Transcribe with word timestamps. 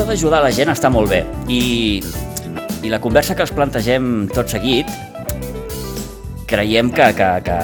això 0.00 0.08
d'ajudar 0.08 0.38
la 0.40 0.50
gent 0.54 0.70
està 0.72 0.88
molt 0.88 1.10
bé 1.12 1.18
i, 1.52 2.00
i 2.80 2.88
la 2.88 3.00
conversa 3.04 3.34
que 3.36 3.42
els 3.44 3.50
plantegem 3.52 4.30
tot 4.32 4.48
seguit 4.48 4.88
creiem 6.48 6.88
que, 6.88 7.08
que, 7.18 7.26
que, 7.44 7.56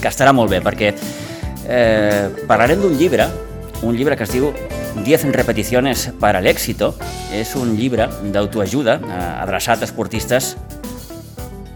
que 0.00 0.08
estarà 0.10 0.32
molt 0.34 0.50
bé 0.50 0.58
perquè 0.64 0.88
eh, 0.90 2.24
parlarem 2.48 2.82
d'un 2.82 2.96
llibre, 2.98 3.28
un 3.86 3.94
llibre 3.94 4.16
que 4.18 4.26
es 4.26 4.34
diu 4.34 4.48
10 5.04 5.28
repeticiones 5.36 6.08
para 6.18 6.40
el 6.42 6.48
éxito. 6.50 6.96
És 7.30 7.54
un 7.54 7.76
llibre 7.78 8.08
d'autoajuda 8.34 8.96
eh, 8.98 9.20
adreçat 9.44 9.84
a 9.84 9.86
esportistes, 9.86 10.56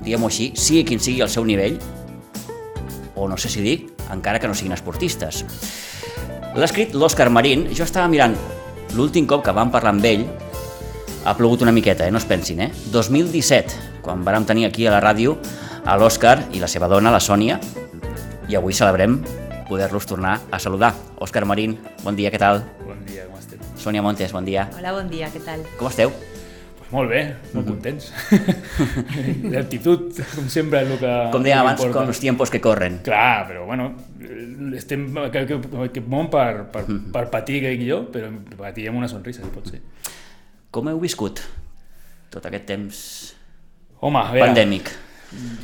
diguem-ho 0.02 0.32
així, 0.32 0.48
sigui 0.59 0.82
quin 0.88 1.05
sigui 1.05 1.23
el 1.23 1.30
seu 1.30 1.46
nivell, 1.46 1.77
o 3.15 3.29
no 3.30 3.38
sé 3.38 3.52
si 3.52 3.62
dir, 3.62 3.77
encara 4.10 4.43
que 4.43 4.51
no 4.51 4.59
siguin 4.59 4.74
esportistes. 4.74 5.45
L'ha 6.57 6.66
escrit 6.66 6.98
l'Òscar 6.98 7.29
Marín. 7.30 7.69
Jo 7.71 7.87
estava 7.87 8.10
mirant 8.10 8.34
l'últim 8.95 9.27
cop 9.27 9.45
que 9.45 9.55
vam 9.56 9.70
parlar 9.73 9.95
amb 9.95 10.05
ell, 10.05 10.24
ha 11.24 11.34
plogut 11.38 11.62
una 11.62 11.73
miqueta, 11.73 12.06
eh? 12.06 12.12
no 12.12 12.19
es 12.20 12.27
pensin, 12.28 12.60
eh? 12.60 12.70
2017, 12.92 14.01
quan 14.02 14.24
vàrem 14.27 14.45
tenir 14.48 14.66
aquí 14.68 14.87
a 14.87 14.92
la 14.95 15.01
ràdio 15.02 15.37
a 15.87 15.96
l'Òscar 15.98 16.38
i 16.52 16.60
la 16.62 16.68
seva 16.70 16.88
dona, 16.91 17.12
la 17.15 17.23
Sònia, 17.23 17.59
i 18.51 18.59
avui 18.59 18.74
celebrem 18.77 19.20
poder-los 19.68 20.06
tornar 20.06 20.41
a 20.51 20.59
saludar. 20.60 20.92
Òscar 21.23 21.46
Marín, 21.48 21.78
bon 22.02 22.18
dia, 22.18 22.30
què 22.34 22.41
tal? 22.42 22.60
Bon 22.84 22.98
dia, 23.06 23.24
com 23.30 23.38
estem? 23.38 23.62
Sònia 23.80 24.02
Montes, 24.04 24.34
bon 24.34 24.45
dia. 24.45 24.66
Hola, 24.76 24.93
bon 24.99 25.09
dia, 25.09 25.30
què 25.32 25.40
tal? 25.46 25.62
Com 25.79 25.88
esteu? 25.88 26.12
Pues 26.82 26.90
molt 26.93 27.09
bé, 27.15 27.23
molt 27.54 27.71
contents. 27.71 28.10
L'actitud, 29.54 30.10
com 30.34 30.51
sempre, 30.52 30.82
és 30.82 30.90
el 30.93 31.01
que... 31.01 31.15
Com 31.32 31.46
dèiem 31.46 31.62
abans, 31.62 31.80
importa. 31.80 32.01
con 32.01 32.10
los 32.12 32.21
tiempos 32.21 32.52
que 32.52 32.60
corren. 32.60 33.01
Clar, 33.06 33.46
però 33.49 33.65
bueno, 33.71 33.93
estem 34.78 35.06
aquest, 35.24 35.54
en 35.56 35.84
aquest 35.87 36.09
món 36.10 36.30
per, 36.32 36.66
per, 36.73 36.84
per 37.15 37.24
patir, 37.32 37.60
que 37.65 37.73
dic 37.74 37.87
jo, 37.88 38.02
però 38.12 38.30
patir 38.59 38.88
amb 38.90 39.02
una 39.02 39.10
sonrisa, 39.10 39.45
si 39.45 39.54
pot 39.54 39.70
ser. 39.70 39.82
Com 40.73 40.88
heu 40.88 41.01
viscut 41.02 41.42
tot 42.32 42.46
aquest 42.48 42.68
temps 42.70 43.00
Home, 44.02 44.23
veure, 44.32 44.48
pandèmic? 44.48 44.93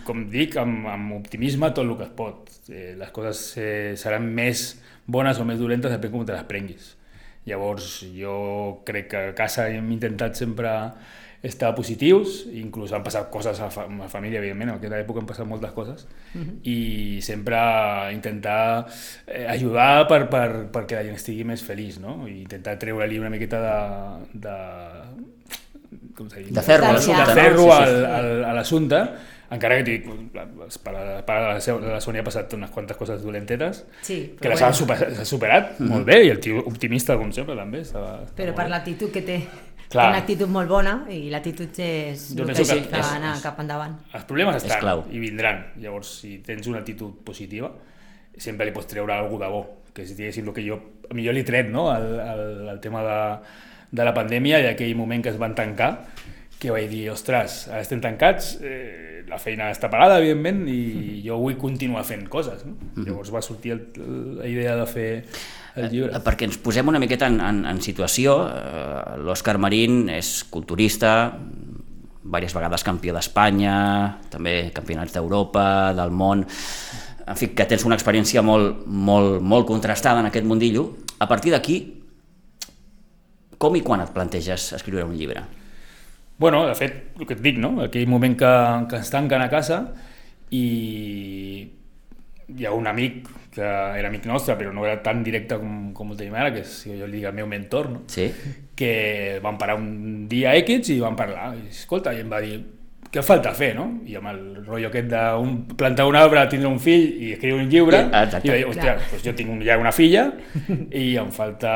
com 0.06 0.22
dic, 0.32 0.56
amb, 0.60 0.86
amb 0.88 1.16
optimisme 1.18 1.70
tot 1.74 1.84
el 1.84 1.96
que 1.98 2.06
es 2.06 2.12
pot. 2.16 2.52
Eh, 2.72 2.92
les 2.98 3.10
coses 3.14 3.40
eh, 3.60 3.96
seran 4.00 4.28
més 4.34 4.70
bones 5.08 5.40
o 5.40 5.46
més 5.48 5.58
dolentes 5.60 5.92
depèn 5.92 6.12
com 6.12 6.26
te 6.28 6.36
les 6.36 6.46
prenguis. 6.48 6.92
Llavors, 7.48 8.02
jo 8.12 8.34
crec 8.88 9.08
que 9.12 9.22
a 9.30 9.34
casa 9.36 9.68
hem 9.72 9.88
intentat 9.94 10.36
sempre 10.36 10.70
estar 11.42 11.70
positius, 11.76 12.42
inclús 12.58 12.92
han 12.96 13.04
passat 13.06 13.28
coses 13.30 13.60
a, 13.62 13.68
fa 13.70 13.84
a 13.86 13.98
la 14.00 14.08
família, 14.10 14.40
evidentment, 14.42 14.72
en 14.72 14.80
aquella 14.80 14.98
època 14.98 15.22
han 15.22 15.28
passat 15.28 15.46
moltes 15.46 15.70
coses, 15.76 16.06
i 16.66 17.20
sempre 17.22 17.58
intentar 18.14 18.88
eh, 19.26 19.46
ajudar 19.46 20.08
per, 20.10 20.24
per, 20.32 20.48
perquè 20.74 20.98
la 20.98 21.06
gent 21.06 21.18
estigui 21.20 21.46
més 21.46 21.62
feliç, 21.62 22.00
no? 22.02 22.20
I 22.26 22.40
intentar 22.42 22.74
treure-li 22.82 23.22
una 23.22 23.30
miqueta 23.30 23.62
de, 23.62 23.78
de 24.46 24.56
com 26.18 26.28
s'ha 26.28 26.42
dit? 26.42 26.52
De 26.54 26.64
ferro 26.66 26.90
a 26.90 26.98
de 26.98 27.06
no? 27.06 27.34
ferro 27.38 27.66
sí. 27.68 27.74
al, 27.78 27.98
al, 28.04 28.30
a 28.50 28.54
l'assumpte, 28.58 29.02
encara 29.54 29.78
que 29.78 29.84
dic, 29.86 30.08
la, 30.34 30.44
la, 30.44 30.66
la, 30.92 31.04
la, 31.22 31.78
la 31.94 32.00
Sònia 32.04 32.24
ha 32.24 32.26
passat 32.26 32.52
unes 32.58 32.74
quantes 32.74 32.98
coses 32.98 33.22
dolentetes, 33.22 33.84
Sí, 34.02 34.18
que 34.40 34.50
les 34.50 34.60
ha 34.60 34.72
bueno, 34.72 34.80
superat, 34.82 35.14
s'ha 35.16 35.28
superat 35.28 35.78
molt 35.80 36.04
bé, 36.08 36.20
i 36.26 36.34
el 36.34 36.42
tio 36.44 36.66
optimista, 36.68 37.16
com 37.20 37.30
sempre, 37.32 37.56
també. 37.56 37.86
Estava, 37.86 38.18
estava 38.26 38.36
però 38.42 38.58
per 38.58 38.68
l'actitud 38.74 39.14
que 39.14 39.24
té. 39.24 39.40
Clar. 39.88 40.04
Té 40.04 40.10
una 40.12 40.18
actitud 40.20 40.50
molt 40.52 40.68
bona 40.68 40.92
i 41.08 41.30
l'actitud 41.32 41.78
és 41.80 42.26
Jo 42.36 42.42
el 42.44 42.50
que 42.50 42.58
que 42.60 42.64
fa 42.68 42.98
és- 43.00 43.12
anar 43.16 43.34
cap 43.40 43.58
endavant. 43.60 43.94
Els 44.12 44.24
problemes 44.28 44.56
És 44.56 44.64
estan 44.64 44.80
clau. 44.80 45.04
i 45.10 45.18
vindran. 45.18 45.62
Llavors, 45.80 46.10
si 46.20 46.38
tens 46.44 46.66
una 46.66 46.78
actitud 46.82 47.14
positiva, 47.24 47.70
sempre 48.36 48.66
li 48.66 48.72
pots 48.72 48.86
treure 48.86 49.12
alguna 49.14 49.46
de 49.46 49.52
bo, 49.52 49.62
que 49.94 50.02
és, 50.02 50.12
diguéssim, 50.16 50.46
el 50.46 50.54
que 50.54 50.62
jo, 50.68 50.76
a 51.10 51.14
mi 51.14 51.24
jo 51.24 51.32
li 51.32 51.42
tret, 51.42 51.70
no?, 51.72 51.88
el, 51.96 52.20
el, 52.20 52.68
el 52.68 52.80
tema 52.80 53.02
de, 53.02 53.18
de 53.90 54.04
la 54.04 54.12
pandèmia 54.14 54.60
i 54.60 54.66
aquell 54.66 54.94
moment 54.94 55.22
que 55.24 55.30
es 55.30 55.38
van 55.40 55.54
tancar, 55.56 56.04
que 56.58 56.70
vaig 56.70 56.88
dir, 56.90 57.08
ostres, 57.10 57.68
ara 57.68 57.80
estem 57.80 58.00
tancats, 58.00 58.58
eh, 58.62 59.24
la 59.28 59.38
feina 59.38 59.70
està 59.70 59.88
parada, 59.90 60.18
evidentment, 60.18 60.66
i 60.68 61.22
jo 61.24 61.38
vull 61.38 61.56
continuar 61.56 62.04
fent 62.04 62.28
coses, 62.28 62.64
no? 62.66 62.76
Llavors 63.04 63.32
va 63.32 63.40
sortir 63.42 63.72
el, 63.72 63.82
la 64.38 64.46
idea 64.46 64.76
de 64.76 64.86
fer 64.86 65.24
el 65.86 65.92
llibre. 65.92 66.12
Eh, 66.14 66.22
Perquè 66.24 66.48
ens 66.48 66.58
posem 66.62 66.88
una 66.90 67.00
miqueta 67.02 67.28
en, 67.30 67.40
en, 67.44 67.64
en 67.68 67.82
situació, 67.84 68.38
eh, 68.48 69.18
l'Òscar 69.24 69.56
Marín 69.62 70.06
és 70.12 70.42
culturista, 70.50 71.12
diverses 72.28 72.56
vegades 72.56 72.84
campió 72.84 73.14
d'Espanya, 73.16 73.76
també 74.32 74.70
campionats 74.76 75.14
d'Europa, 75.16 75.94
del 75.96 76.12
món, 76.12 76.44
en 77.28 77.36
fi, 77.36 77.50
que 77.56 77.66
tens 77.68 77.84
una 77.88 77.96
experiència 77.96 78.42
molt, 78.44 78.84
molt, 78.86 79.38
molt 79.40 79.68
contrastada 79.68 80.20
en 80.20 80.28
aquest 80.28 80.46
mundillo. 80.48 80.90
A 81.18 81.28
partir 81.28 81.52
d'aquí, 81.52 81.78
com 83.58 83.74
i 83.76 83.82
quan 83.84 84.04
et 84.04 84.12
planteges 84.14 84.72
escriure 84.76 85.04
un 85.04 85.16
llibre? 85.18 85.42
Bueno, 86.38 86.66
de 86.68 86.76
fet, 86.78 87.00
el 87.18 87.26
que 87.26 87.34
et 87.34 87.42
dic, 87.42 87.58
no? 87.58 87.74
Aquell 87.82 88.06
moment 88.08 88.36
que, 88.38 88.52
que 88.90 89.00
ens 89.00 89.10
tanquen 89.10 89.42
a 89.42 89.50
casa 89.50 89.80
i 90.54 91.68
hi 92.48 92.64
ha 92.64 92.72
un 92.72 92.86
amic 92.88 93.28
que 93.52 93.64
era 93.64 94.08
amic 94.08 94.24
nostre, 94.28 94.54
però 94.56 94.72
no 94.72 94.86
era 94.86 95.02
tan 95.02 95.22
directe 95.24 95.58
com, 95.60 95.92
com 95.96 96.10
el 96.14 96.18
tenim 96.20 96.34
ara, 96.38 96.52
que 96.54 96.62
és, 96.64 96.78
jo 96.86 97.06
li 97.06 97.18
dic, 97.18 97.28
el 97.28 97.36
meu 97.36 97.46
mentor, 97.50 97.90
no? 97.92 98.02
Sí? 98.08 98.30
que 98.78 99.40
van 99.42 99.56
parar 99.58 99.74
un 99.74 100.28
dia 100.30 100.52
X 100.60 100.92
i 100.94 101.00
van 101.02 101.16
parlar. 101.18 101.48
I, 101.58 101.64
escolta, 101.72 102.12
i 102.14 102.20
em 102.22 102.28
va 102.30 102.38
dir, 102.44 102.60
què 103.10 103.22
falta 103.26 103.50
fer, 103.56 103.72
no? 103.74 103.86
I 104.06 104.14
amb 104.20 104.28
el 104.30 104.40
rotllo 104.62 104.90
aquest 104.92 105.08
de 105.10 105.22
un, 105.42 105.54
plantar 105.80 106.04
un 106.06 106.14
arbre, 106.20 106.44
tindre 106.52 106.68
un 106.70 106.78
fill 106.78 107.06
i 107.24 107.32
escriure 107.34 107.64
un 107.64 107.70
llibre, 107.72 108.04
Sí, 108.04 108.20
exacte. 108.20 108.46
i 108.46 108.52
vaig 108.52 108.60
dir, 108.62 108.68
hòstia, 108.70 108.92
doncs 109.10 109.24
jo 109.24 109.32
tinc 109.40 109.50
un, 109.56 109.62
ja 109.66 109.78
una 109.80 109.90
filla 109.96 110.26
i 110.92 111.08
em 111.18 111.32
falta 111.34 111.72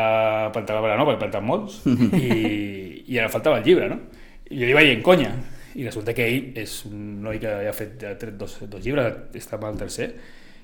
plantar 0.54 0.76
l'arbre 0.76 0.98
no, 1.00 1.06
perquè 1.08 1.16
he 1.18 1.22
plantat 1.24 1.46
molts, 1.48 1.80
i, 2.20 3.02
i 3.08 3.18
ara 3.18 3.32
faltava 3.32 3.58
el 3.58 3.66
llibre, 3.66 3.88
no? 3.90 3.98
I 4.52 4.60
jo 4.60 4.68
li 4.68 4.76
vaig 4.76 4.90
dir 4.92 4.96
en 5.00 5.02
conya, 5.08 5.32
i 5.74 5.86
resulta 5.88 6.12
que 6.14 6.28
ell 6.28 6.60
és 6.62 6.76
un 6.86 7.02
noi 7.24 7.40
que 7.42 7.50
ja 7.64 7.72
ha 7.72 7.74
fet 7.74 7.96
ja 8.04 8.12
ha 8.12 8.20
tret 8.20 8.36
dos, 8.38 8.58
dos 8.68 8.84
llibres, 8.84 9.24
està 9.40 9.56
amb 9.58 9.70
el 9.72 9.80
tercer, 9.80 10.12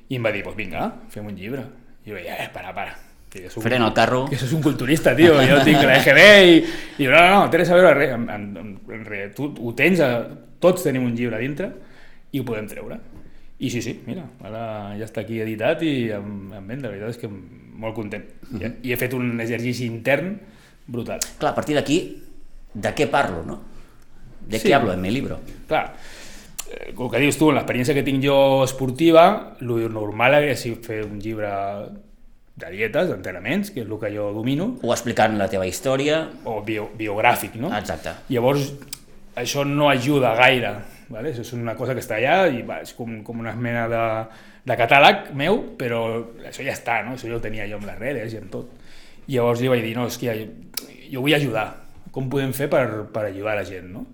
i 0.08 0.16
em 0.16 0.24
va 0.24 0.32
dir, 0.32 0.42
doncs 0.44 0.54
pues 0.54 0.56
vinga, 0.56 0.86
fem 1.12 1.26
un 1.28 1.36
llibre. 1.36 1.62
I 2.04 2.10
jo 2.10 2.16
vaig 2.16 2.24
dir, 2.24 2.32
eh, 2.32 2.48
para, 2.54 2.72
para. 2.74 2.96
Que 3.28 3.42
jo 3.44 3.50
soc 3.52 3.62
Frena 3.66 3.86
el 3.86 3.92
carro. 3.92 4.22
que 4.30 4.36
és 4.36 4.52
un 4.56 4.62
culturista, 4.64 5.14
tio, 5.16 5.34
jo 5.44 5.58
tinc 5.66 5.82
la 5.84 5.98
EGB 5.98 6.20
i, 6.48 6.54
i 6.56 7.02
diu, 7.02 7.10
no, 7.12 7.20
no, 7.20 7.42
no, 7.44 7.50
té 7.52 7.58
res 7.60 7.70
a 7.70 7.76
veure 7.76 7.92
res, 7.94 8.14
en, 8.16 8.24
en, 8.32 8.46
en, 8.56 8.72
en 8.88 9.34
tu 9.36 9.50
ho 9.60 9.74
tens, 9.76 10.00
a, 10.00 10.22
tots 10.58 10.82
tenim 10.86 11.04
un 11.04 11.12
llibre 11.14 11.36
a 11.36 11.42
dintre 11.42 11.69
i 12.32 12.41
ho 12.41 12.44
podem 12.48 12.66
treure. 12.70 12.96
I 13.58 13.69
sí, 13.74 13.82
sí, 13.82 13.92
mira, 14.06 14.22
ara 14.46 14.94
ja 14.96 15.04
està 15.04 15.20
aquí 15.26 15.41
editat 15.42 15.82
i 15.82 16.10
en, 16.14 16.52
en 16.56 16.66
venda, 16.70 16.88
la 16.88 16.94
veritat 16.94 17.10
és 17.16 17.20
que 17.20 17.28
molt 17.28 17.94
content. 17.96 18.25
I, 18.54 18.70
I 18.88 18.94
he 18.94 18.98
fet 19.00 19.12
un 19.19 19.34
exercici 19.42 19.84
intern 19.90 20.36
brutal. 20.86 21.20
Clar, 21.40 21.52
a 21.52 21.56
partir 21.58 21.76
d'aquí, 21.76 21.98
de 22.72 22.92
què 22.96 23.08
parlo, 23.12 23.42
no? 23.44 23.58
De 24.48 24.56
Sí. 24.58 24.69
què 24.70 24.75
hablo 24.78 24.92
en 24.94 25.02
mi 25.02 25.10
libro? 25.12 25.40
Clar, 25.69 25.90
el 26.68 27.10
que 27.10 27.22
dius 27.22 27.38
tu, 27.40 27.48
l'experiència 27.54 27.96
que 27.96 28.04
tinc 28.04 28.20
jo 28.24 28.36
esportiva, 28.64 29.56
el 29.62 29.88
normal 29.92 30.36
hauria 30.38 30.56
sigut 30.58 30.84
fer 30.88 31.00
un 31.06 31.18
llibre 31.22 31.48
de 32.58 32.70
dietes, 32.74 33.08
d'entrenaments, 33.08 33.70
que 33.70 33.84
és 33.84 33.86
el 33.86 33.98
que 34.02 34.10
jo 34.12 34.32
domino, 34.34 34.72
O 34.82 34.92
explicant 34.92 35.36
la 35.38 35.48
teva 35.50 35.66
història... 35.68 36.24
o 36.44 36.58
bio, 36.66 36.88
biogràfic, 36.98 37.54
no? 37.62 37.70
Exacte. 37.76 38.16
Llavors, 38.34 38.72
això 39.38 39.64
no 39.64 39.88
ajuda 39.92 40.34
gaire, 40.38 40.74
¿vale? 41.08 41.30
Això 41.30 41.44
és 41.46 41.52
una 41.54 41.76
cosa 41.78 41.94
que 41.94 42.02
està 42.02 42.18
allà 42.18 42.48
i 42.50 42.64
va, 42.66 42.80
és 42.82 42.92
com, 42.98 43.20
com 43.24 43.38
una 43.44 43.54
mena 43.54 43.86
de, 43.90 44.02
de 44.66 44.78
catàleg 44.80 45.30
meu, 45.38 45.62
però 45.78 46.02
això 46.50 46.66
ja 46.66 46.74
està, 46.74 47.00
no? 47.06 47.14
Això 47.14 47.30
ja 47.30 47.38
ho 47.38 47.44
tenia 47.44 47.69
jo 47.70 47.78
amb 47.78 47.87
les 47.88 48.00
redes 48.02 48.34
i 48.34 48.43
amb 48.43 48.50
tot. 48.52 48.75
I 49.28 49.38
llavors 49.38 49.62
li 49.62 49.70
vaig 49.70 49.84
dir, 49.87 49.94
no, 49.96 50.08
és 50.10 50.19
que 50.19 50.34
jo, 50.34 50.50
jo 51.14 51.25
vull 51.25 51.38
ajudar, 51.38 51.69
com 52.10 52.26
podem 52.32 52.52
fer 52.56 52.66
per, 52.72 52.84
per 53.14 53.28
ajudar 53.28 53.54
la 53.60 53.66
gent, 53.69 53.93
no? 53.94 54.06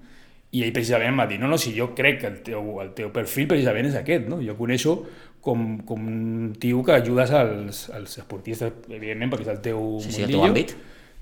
I 0.55 0.63
ell 0.63 0.73
precisament 0.75 1.11
em 1.11 1.19
va 1.19 1.27
dir, 1.27 1.41
no, 1.43 1.49
no, 1.51 1.59
si 1.59 1.73
jo 1.75 1.89
crec 1.99 2.21
que 2.23 2.29
el 2.31 2.41
teu, 2.47 2.81
el 2.83 2.93
teu 2.95 3.11
perfil 3.15 3.49
precisament 3.51 3.89
és 3.91 3.97
aquest, 3.99 4.29
no? 4.31 4.39
Jo 4.45 4.55
coneixo 4.59 4.99
com, 5.45 5.79
com 5.85 6.05
un 6.09 6.53
tio 6.61 6.83
que 6.87 6.95
ajudes 6.95 7.33
als, 7.35 7.89
als 7.95 8.19
esportistes, 8.23 8.85
evidentment, 8.89 9.33
perquè 9.35 9.49
és 9.49 9.55
el 9.57 9.63
teu 9.65 9.83
Sí, 10.05 10.13
sí, 10.15 10.23
el 10.23 10.31
teu 10.31 10.45
mundillo, 10.45 10.53
àmbit. 10.53 10.77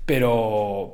però, 0.05 0.35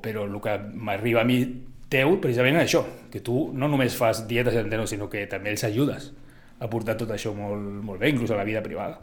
però 0.01 0.23
el 0.29 0.39
que 0.41 0.55
m'arriba 0.73 1.21
a 1.21 1.27
mi 1.27 1.43
teu 1.89 2.15
precisament 2.21 2.57
és 2.61 2.69
això, 2.69 2.83
que 3.11 3.21
tu 3.25 3.49
no 3.53 3.67
només 3.67 3.97
fas 3.97 4.23
dietes 4.29 4.55
i 4.55 4.63
entrenos, 4.63 4.93
sinó 4.93 5.09
que 5.11 5.25
també 5.29 5.51
els 5.53 5.65
ajudes 5.67 6.11
a 6.59 6.67
portar 6.69 6.97
tot 6.99 7.11
això 7.15 7.33
molt, 7.35 7.79
molt 7.83 8.01
bé, 8.01 8.11
inclús 8.13 8.31
a 8.31 8.39
la 8.39 8.47
vida 8.47 8.61
privada. 8.63 8.99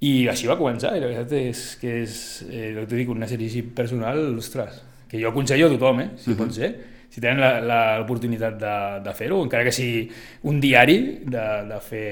I 0.00 0.28
així 0.32 0.48
va 0.48 0.56
començar, 0.56 0.94
i 0.96 1.02
la 1.02 1.10
veritat 1.10 1.34
és 1.36 1.64
que 1.80 1.98
és, 2.02 2.14
eh, 2.48 2.70
el 2.72 2.86
que 2.86 2.96
dic, 2.96 3.10
un 3.12 3.22
exercici 3.22 3.62
personal, 3.62 4.22
ostres, 4.40 4.80
que 5.10 5.20
jo 5.20 5.28
aconsello 5.28 5.66
a 5.66 5.74
tothom, 5.74 6.00
eh, 6.00 6.10
si 6.16 6.30
uh 6.30 6.34
-huh. 6.34 6.38
pot 6.38 6.52
ser, 6.52 6.70
si 7.10 7.20
tenen 7.22 7.66
l'oportunitat 7.66 8.54
de, 8.60 8.74
de 9.02 9.14
fer-ho, 9.18 9.40
encara 9.42 9.66
que 9.66 9.72
sigui 9.74 10.04
un 10.46 10.60
diari, 10.62 10.98
de, 11.26 11.46
de 11.70 11.80
fer 11.82 12.04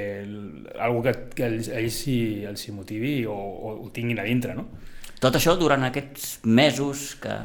algo 0.82 1.04
que, 1.04 1.12
que 1.38 1.46
ells, 1.46 1.68
ells 1.70 2.00
s'hi 2.02 2.18
els 2.50 2.64
hi 2.66 2.74
motivi 2.74 3.12
o, 3.30 3.36
o 3.36 3.76
ho 3.84 3.92
tinguin 3.94 4.18
a 4.18 4.26
dintre, 4.26 4.56
no? 4.58 4.66
Tot 5.22 5.38
això 5.38 5.54
durant 5.58 5.86
aquests 5.86 6.40
mesos 6.46 7.12
que, 7.22 7.36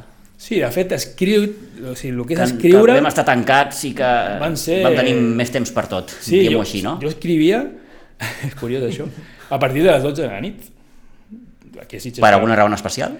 Sí, 0.44 0.58
de 0.60 0.68
fet, 0.76 0.92
escriu, 0.92 1.46
o 1.88 1.94
sigui, 1.96 2.10
el 2.18 2.26
que 2.28 2.36
és 2.36 2.40
que, 2.42 2.46
escriure... 2.58 2.92
que 2.92 3.00
vam 3.00 3.08
estar 3.08 3.24
tancats 3.24 3.84
i 3.88 3.94
que 3.96 4.10
Van 4.42 4.58
ser- 4.60 4.82
vam 4.84 4.98
tenir 4.98 5.14
més 5.40 5.54
temps 5.54 5.72
per 5.72 5.86
tot, 5.88 6.12
Sí, 6.20 6.42
diguem-ho 6.42 6.66
així, 6.66 6.82
no? 6.84 6.98
jo 7.00 7.08
escrivia, 7.08 7.62
és 8.50 8.58
curiós 8.60 8.84
això, 8.90 9.08
a 9.50 9.60
partir 9.62 9.86
de 9.86 9.94
les 9.94 10.04
12 10.04 10.20
de 10.26 10.28
la 10.28 10.42
nit. 10.44 10.66
Aquí 11.80 11.96
a 11.96 12.02
Sitges, 12.04 12.20
Per 12.20 12.34
alguna 12.34 12.58
raó 12.60 12.68
especial? 12.76 13.16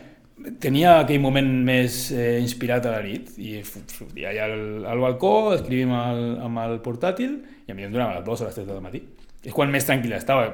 Tenia 0.60 1.00
aquell 1.04 1.22
moment 1.22 1.50
més 1.66 2.08
eh, 2.12 2.40
inspirat 2.42 2.86
a 2.90 2.96
la 2.96 3.02
nit 3.06 3.36
i 3.38 3.60
sortia 3.66 4.32
allà 4.32 4.48
al, 4.50 4.64
al 4.90 5.04
balcó, 5.04 5.34
escrivim 5.56 5.94
el, 5.96 6.24
amb 6.48 6.64
el 6.66 6.80
portàtil 6.86 7.38
i 7.68 7.72
a 7.72 7.78
mi 7.78 7.86
em 7.86 7.94
donava 7.94 8.18
les 8.18 8.26
2 8.26 8.42
a 8.42 8.50
les 8.50 8.58
3 8.62 8.68
del 8.72 8.82
matí. 8.84 9.04
És 9.44 9.52
quan 9.52 9.72
més 9.72 9.84
tranquil·la 9.84 10.18
estava. 10.22 10.46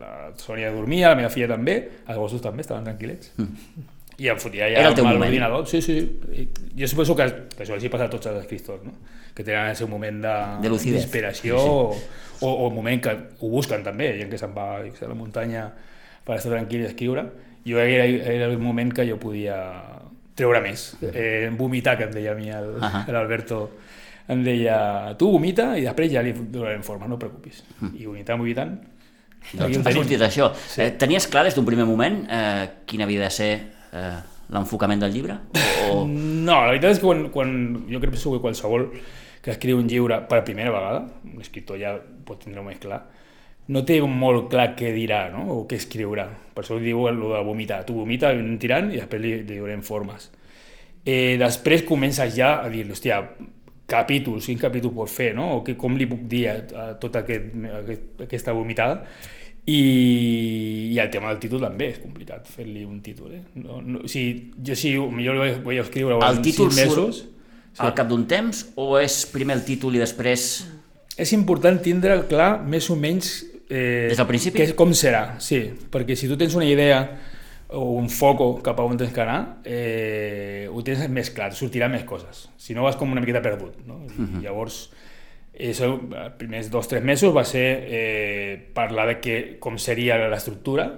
La 0.00 0.12
Sònia 0.42 0.72
dormia, 0.74 1.12
la 1.12 1.18
meva 1.18 1.30
filla 1.30 1.46
també, 1.52 1.76
els 2.02 2.18
gossos 2.18 2.42
també 2.42 2.64
estaven 2.66 2.86
tranquil·lets. 2.86 3.30
Mm. 3.38 3.84
I 4.18 4.28
em 4.30 4.38
fotia 4.38 4.68
el 4.70 4.94
teu 4.94 5.02
amb 5.06 5.14
moment. 5.14 5.22
l'ordinador. 5.24 5.66
Sí, 5.70 5.80
sí. 5.82 5.96
I 6.34 6.48
Jo 6.78 6.88
suposo 6.90 7.16
que, 7.18 7.26
que 7.54 7.62
això 7.64 7.74
els 7.78 7.86
hi 7.86 7.90
passa 7.90 8.06
a 8.06 8.10
tots 8.12 8.26
els 8.30 8.40
escriptors, 8.42 8.82
no? 8.86 8.92
que 9.34 9.42
tenen 9.42 9.70
el 9.72 9.78
seu 9.78 9.88
moment 9.90 10.20
de, 10.22 10.34
De 10.62 10.70
lucidez. 10.70 11.00
d'inspiració 11.00 11.58
sí, 11.58 12.02
sí. 12.02 12.44
o, 12.46 12.50
o 12.50 12.68
un 12.68 12.74
moment 12.76 13.00
que 13.02 13.14
ho 13.40 13.50
busquen 13.50 13.82
també, 13.86 14.12
gent 14.18 14.30
que 14.30 14.38
se'n 14.38 14.54
va 14.54 14.68
a 14.82 15.08
la 15.10 15.16
muntanya 15.18 15.64
per 16.26 16.36
estar 16.36 16.52
tranquil 16.54 16.84
i 16.84 16.90
escriure. 16.90 17.24
Jo 17.66 17.78
era, 17.80 18.04
era 18.04 18.46
el 18.46 18.58
moment 18.58 18.92
que 18.92 19.06
jo 19.08 19.16
podia 19.20 19.56
treure 20.34 20.60
més, 20.60 20.96
eh, 21.12 21.50
vomitar, 21.56 21.96
que 21.96 22.04
em 22.04 22.10
deia 22.12 22.32
a 22.32 22.34
mi 22.34 22.50
el- 22.50 22.74
Ahà. 22.82 23.04
l'Alberto, 23.12 23.70
em 24.28 24.42
deia, 24.44 25.14
tu 25.16 25.30
vomita 25.30 25.78
i 25.78 25.84
després 25.84 26.10
ja 26.12 26.22
li 26.22 26.32
donarem 26.32 26.82
forma, 26.82 27.06
no 27.08 27.18
preocupis. 27.18 27.62
I 27.94 28.06
vomitant, 28.06 28.38
vomitant, 28.38 28.74
Doncs 29.52 29.76
ha 29.86 29.92
sortit 29.92 30.22
això. 30.24 30.46
Sí. 30.56 30.80
Eh, 30.80 30.90
tenies 30.96 31.26
clar 31.28 31.44
des 31.44 31.54
d'un 31.54 31.66
primer 31.66 31.84
moment 31.84 32.22
eh, 32.32 32.68
quin 32.88 33.02
havia 33.04 33.20
de 33.26 33.30
ser 33.30 33.50
eh, 33.92 34.14
l'enfocament 34.48 35.02
del 35.02 35.12
llibre? 35.12 35.36
O, 35.90 35.98
o... 36.00 36.06
No, 36.44 36.60
la 36.64 36.70
veritat 36.72 36.94
és 36.94 36.98
que 37.02 37.06
quan, 37.06 37.28
quan 37.32 37.52
jo 37.90 38.00
crec 38.00 38.16
que 38.16 38.40
qualsevol 38.40 38.88
que 39.44 39.52
escriu 39.52 39.76
un 39.78 39.86
llibre 39.88 40.22
per 40.28 40.42
primera 40.44 40.72
vegada, 40.72 41.02
un 41.28 41.40
escriptor 41.44 41.76
ja 41.80 41.92
pot 42.24 42.40
tindre-ho 42.40 42.64
més 42.64 42.78
clar, 42.80 43.02
no 43.72 43.82
té 43.86 44.00
molt 44.04 44.50
clar 44.52 44.72
què 44.76 44.92
dirà 44.92 45.26
no? 45.32 45.44
o 45.54 45.60
què 45.68 45.78
escriurà. 45.80 46.26
Per 46.54 46.62
això 46.62 46.78
diu 46.80 47.06
el 47.08 47.20
de 47.20 47.42
vomitar. 47.46 47.82
Tu 47.86 47.96
vomita, 47.96 48.30
anem 48.34 48.58
tirant 48.60 48.90
i 48.92 49.00
després 49.00 49.22
li, 49.22 49.34
li 49.48 49.60
donem 49.60 49.82
formes. 49.84 50.28
Eh, 51.04 51.36
després 51.40 51.84
comences 51.84 52.32
ja 52.36 52.58
a 52.64 52.68
dir, 52.72 52.84
hòstia, 52.90 53.20
capítols, 53.88 54.46
quin 54.48 54.60
capítol 54.60 54.94
pot 54.96 55.10
fer, 55.12 55.32
no? 55.36 55.58
o 55.58 55.62
que, 55.64 55.76
com 55.80 55.96
li 55.96 56.08
puc 56.08 56.26
dir 56.28 56.44
a, 56.52 56.58
a 56.80 56.84
tota 57.00 57.24
aquest, 57.24 57.50
aquest, 57.80 58.12
aquesta 58.28 58.54
vomitada. 58.56 59.02
I, 59.64 60.92
I 60.92 60.98
el 61.00 61.08
tema 61.12 61.30
del 61.32 61.40
títol 61.40 61.62
també 61.64 61.88
és 61.94 62.00
complicat, 62.02 62.48
fer-li 62.52 62.84
un 62.84 62.98
títol. 63.04 63.32
Eh? 63.32 63.42
No, 63.62 63.80
no, 63.80 64.02
o 64.04 64.10
sigui, 64.12 64.50
jo 64.64 64.76
si 64.76 64.92
millor 65.00 65.40
vaig, 65.40 65.62
vaig 65.64 65.80
escriure 65.86 66.18
El 66.20 66.40
en 66.40 66.44
títol 66.44 66.72
sis 66.72 66.82
mesos... 66.82 67.22
surt 67.24 67.30
al 67.82 67.90
cap 67.96 68.06
d'un 68.06 68.22
temps 68.30 68.60
o 68.78 68.92
és 69.00 69.24
primer 69.32 69.56
el 69.58 69.64
títol 69.66 69.96
i 69.96 70.02
després... 70.04 70.44
És 71.18 71.32
important 71.34 71.76
tindre 71.82 72.20
clar 72.30 72.60
més 72.66 72.86
o 72.90 72.96
menys 72.98 73.32
eh, 73.70 74.06
Des 74.10 74.16
del 74.18 74.26
principi? 74.26 74.58
Que, 74.60 74.74
com 74.76 74.92
serà, 74.96 75.36
sí, 75.40 75.60
perquè 75.90 76.16
si 76.16 76.28
tu 76.28 76.36
tens 76.40 76.54
una 76.54 76.66
idea 76.68 77.00
o 77.74 77.94
un 77.98 78.08
foco 78.12 78.60
cap 78.62 78.78
a 78.78 78.84
on 78.86 78.96
tens 79.00 79.12
que 79.12 79.20
anar, 79.22 79.60
eh, 79.64 80.68
ho 80.70 80.82
tens 80.84 81.08
més 81.10 81.30
clar, 81.34 81.48
et 81.50 81.56
sortiran 81.58 81.90
més 81.90 82.04
coses. 82.04 82.48
Si 82.56 82.74
no 82.76 82.84
vas 82.84 82.96
com 82.96 83.10
una 83.10 83.20
miqueta 83.24 83.42
perdut. 83.42 83.80
No? 83.86 84.02
I 84.06 84.20
Mhm. 84.20 84.42
Llavors, 84.44 84.90
això, 85.58 85.88
els 85.98 86.34
primers 86.38 86.70
dos 86.70 86.86
o 86.86 86.88
tres 86.88 87.02
mesos 87.02 87.34
va 87.34 87.44
ser 87.44 87.66
eh, 87.88 88.70
parlar 88.74 89.06
de 89.08 89.20
que, 89.20 89.56
com 89.58 89.78
seria 89.78 90.18
l'estructura 90.28 90.88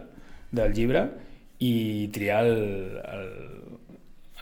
del 0.53 0.73
llibre 0.75 1.07
i 1.61 2.09
triar 2.13 2.45
el, 2.45 3.01
el, 3.01 3.31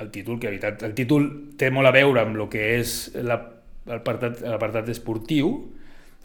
el 0.01 0.11
títol, 0.11 0.41
que 0.41 0.49
veritat, 0.49 0.83
el 0.83 0.95
títol 0.95 1.29
té 1.57 1.71
molt 1.71 1.87
a 1.87 1.93
veure 1.95 2.21
amb 2.25 2.35
el 2.41 2.49
que 2.51 2.79
és 2.81 3.13
la- 3.23 3.53
l'apartat 3.87 4.41
l'apartat 4.43 4.89
esportiu, 4.89 5.53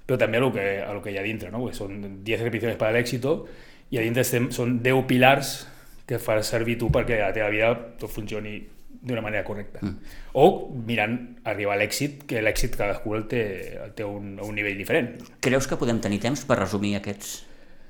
però 0.10 0.18
també 0.18 0.40
a 0.40 0.42
lo 0.42 0.50
que, 0.50 0.66
a 0.82 0.94
lo 0.96 1.04
que 1.06 1.14
hi 1.14 1.20
ha 1.22 1.26
dintre, 1.26 1.52
no? 1.54 1.62
Perquè 1.62 1.78
són 1.78 2.00
10 2.26 2.42
repeticions 2.48 2.80
per 2.82 2.90
a 2.90 2.96
l'èxito 2.96 3.36
i 3.94 4.00
a 4.02 4.06
dintre 4.06 4.26
estem, 4.26 4.50
són 4.54 4.80
10 4.82 5.06
pilars 5.10 5.54
que 6.10 6.18
faràs 6.18 6.50
servir 6.50 6.80
tu 6.82 6.90
perquè 6.90 7.20
la 7.22 7.30
teva 7.36 7.52
vida 7.54 7.70
tot 8.02 8.10
funcioni 8.10 8.58
d'una 9.00 9.22
manera 9.22 9.46
correcta. 9.46 9.84
Mm. 9.86 10.16
O 10.42 10.48
mirant 10.88 11.14
arribar 11.48 11.78
a 11.78 11.80
l'èxit, 11.80 12.26
que 12.28 12.42
l'èxit 12.42 12.74
cadascú 12.80 13.14
el 13.16 13.28
té, 13.30 13.44
el 13.86 13.94
té 13.96 14.08
un, 14.08 14.34
un 14.42 14.58
nivell 14.58 14.82
diferent. 14.82 15.14
Creus 15.46 15.70
que 15.70 15.78
podem 15.80 16.02
tenir 16.04 16.20
temps 16.26 16.42
per 16.50 16.58
resumir 16.60 16.96
aquests 16.98 17.38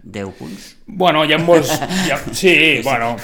10 0.03 0.33
punts? 0.37 0.75
Bueno, 0.87 1.23
hi 1.25 1.33
ha 1.33 1.39
molts... 1.41 1.71
Hi 2.05 2.11
ha, 2.13 2.17
sí, 2.33 2.53
bueno, 2.83 3.15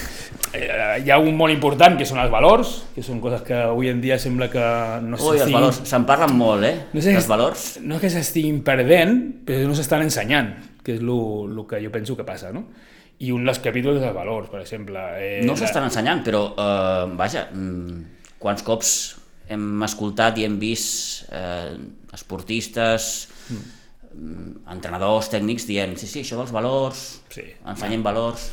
eh, 0.53 1.01
hi 1.03 1.11
ha 1.11 1.17
un 1.21 1.35
molt 1.37 1.53
important 1.53 1.97
que 1.99 2.07
són 2.07 2.19
els 2.23 2.31
valors, 2.33 2.75
que 2.95 3.03
són 3.05 3.21
coses 3.23 3.43
que 3.47 3.57
avui 3.67 3.89
en 3.91 4.01
dia 4.03 4.17
sembla 4.21 4.49
que 4.51 4.65
no 5.05 5.19
Ui, 5.19 5.39
els 5.39 5.53
valors, 5.53 5.81
se'n 5.87 6.07
parlen 6.07 6.35
molt, 6.37 6.65
eh? 6.67 6.75
No 6.93 7.03
sé, 7.03 7.15
els 7.15 7.29
valors. 7.29 7.67
No 7.83 7.99
és 7.99 8.05
que 8.05 8.11
s'estiguin 8.13 8.61
perdent, 8.67 9.17
però 9.47 9.67
no 9.69 9.77
s'estan 9.77 10.05
ensenyant, 10.05 10.53
que 10.85 10.97
és 10.97 11.03
el 11.03 11.63
que 11.69 11.81
jo 11.83 11.93
penso 11.93 12.17
que 12.17 12.27
passa, 12.27 12.51
no? 12.55 12.65
I 13.23 13.31
un 13.31 13.45
dels 13.47 13.61
capítols 13.63 14.01
és 14.01 14.07
els 14.09 14.15
valors, 14.15 14.49
per 14.51 14.59
exemple. 14.59 14.99
Eh, 15.21 15.43
No 15.47 15.55
s'estan 15.55 15.87
ensenyant, 15.87 16.23
però, 16.25 16.49
eh, 16.51 17.05
vaja, 17.15 17.47
mm, 17.53 18.35
quants 18.39 18.65
cops 18.67 18.91
hem 19.47 19.83
escoltat 19.85 20.39
i 20.41 20.45
hem 20.47 20.57
vist 20.59 21.29
eh, 21.31 21.77
esportistes, 22.13 23.27
mm. 23.49 23.73
Entrenadors, 24.71 25.29
tècnics 25.29 25.65
dient 25.67 25.95
sí, 25.99 26.07
sí, 26.07 26.21
això 26.23 26.37
dels 26.39 26.51
valors, 26.55 27.21
Sí. 27.33 27.43
ensenyem 27.67 28.03
valors... 28.05 28.49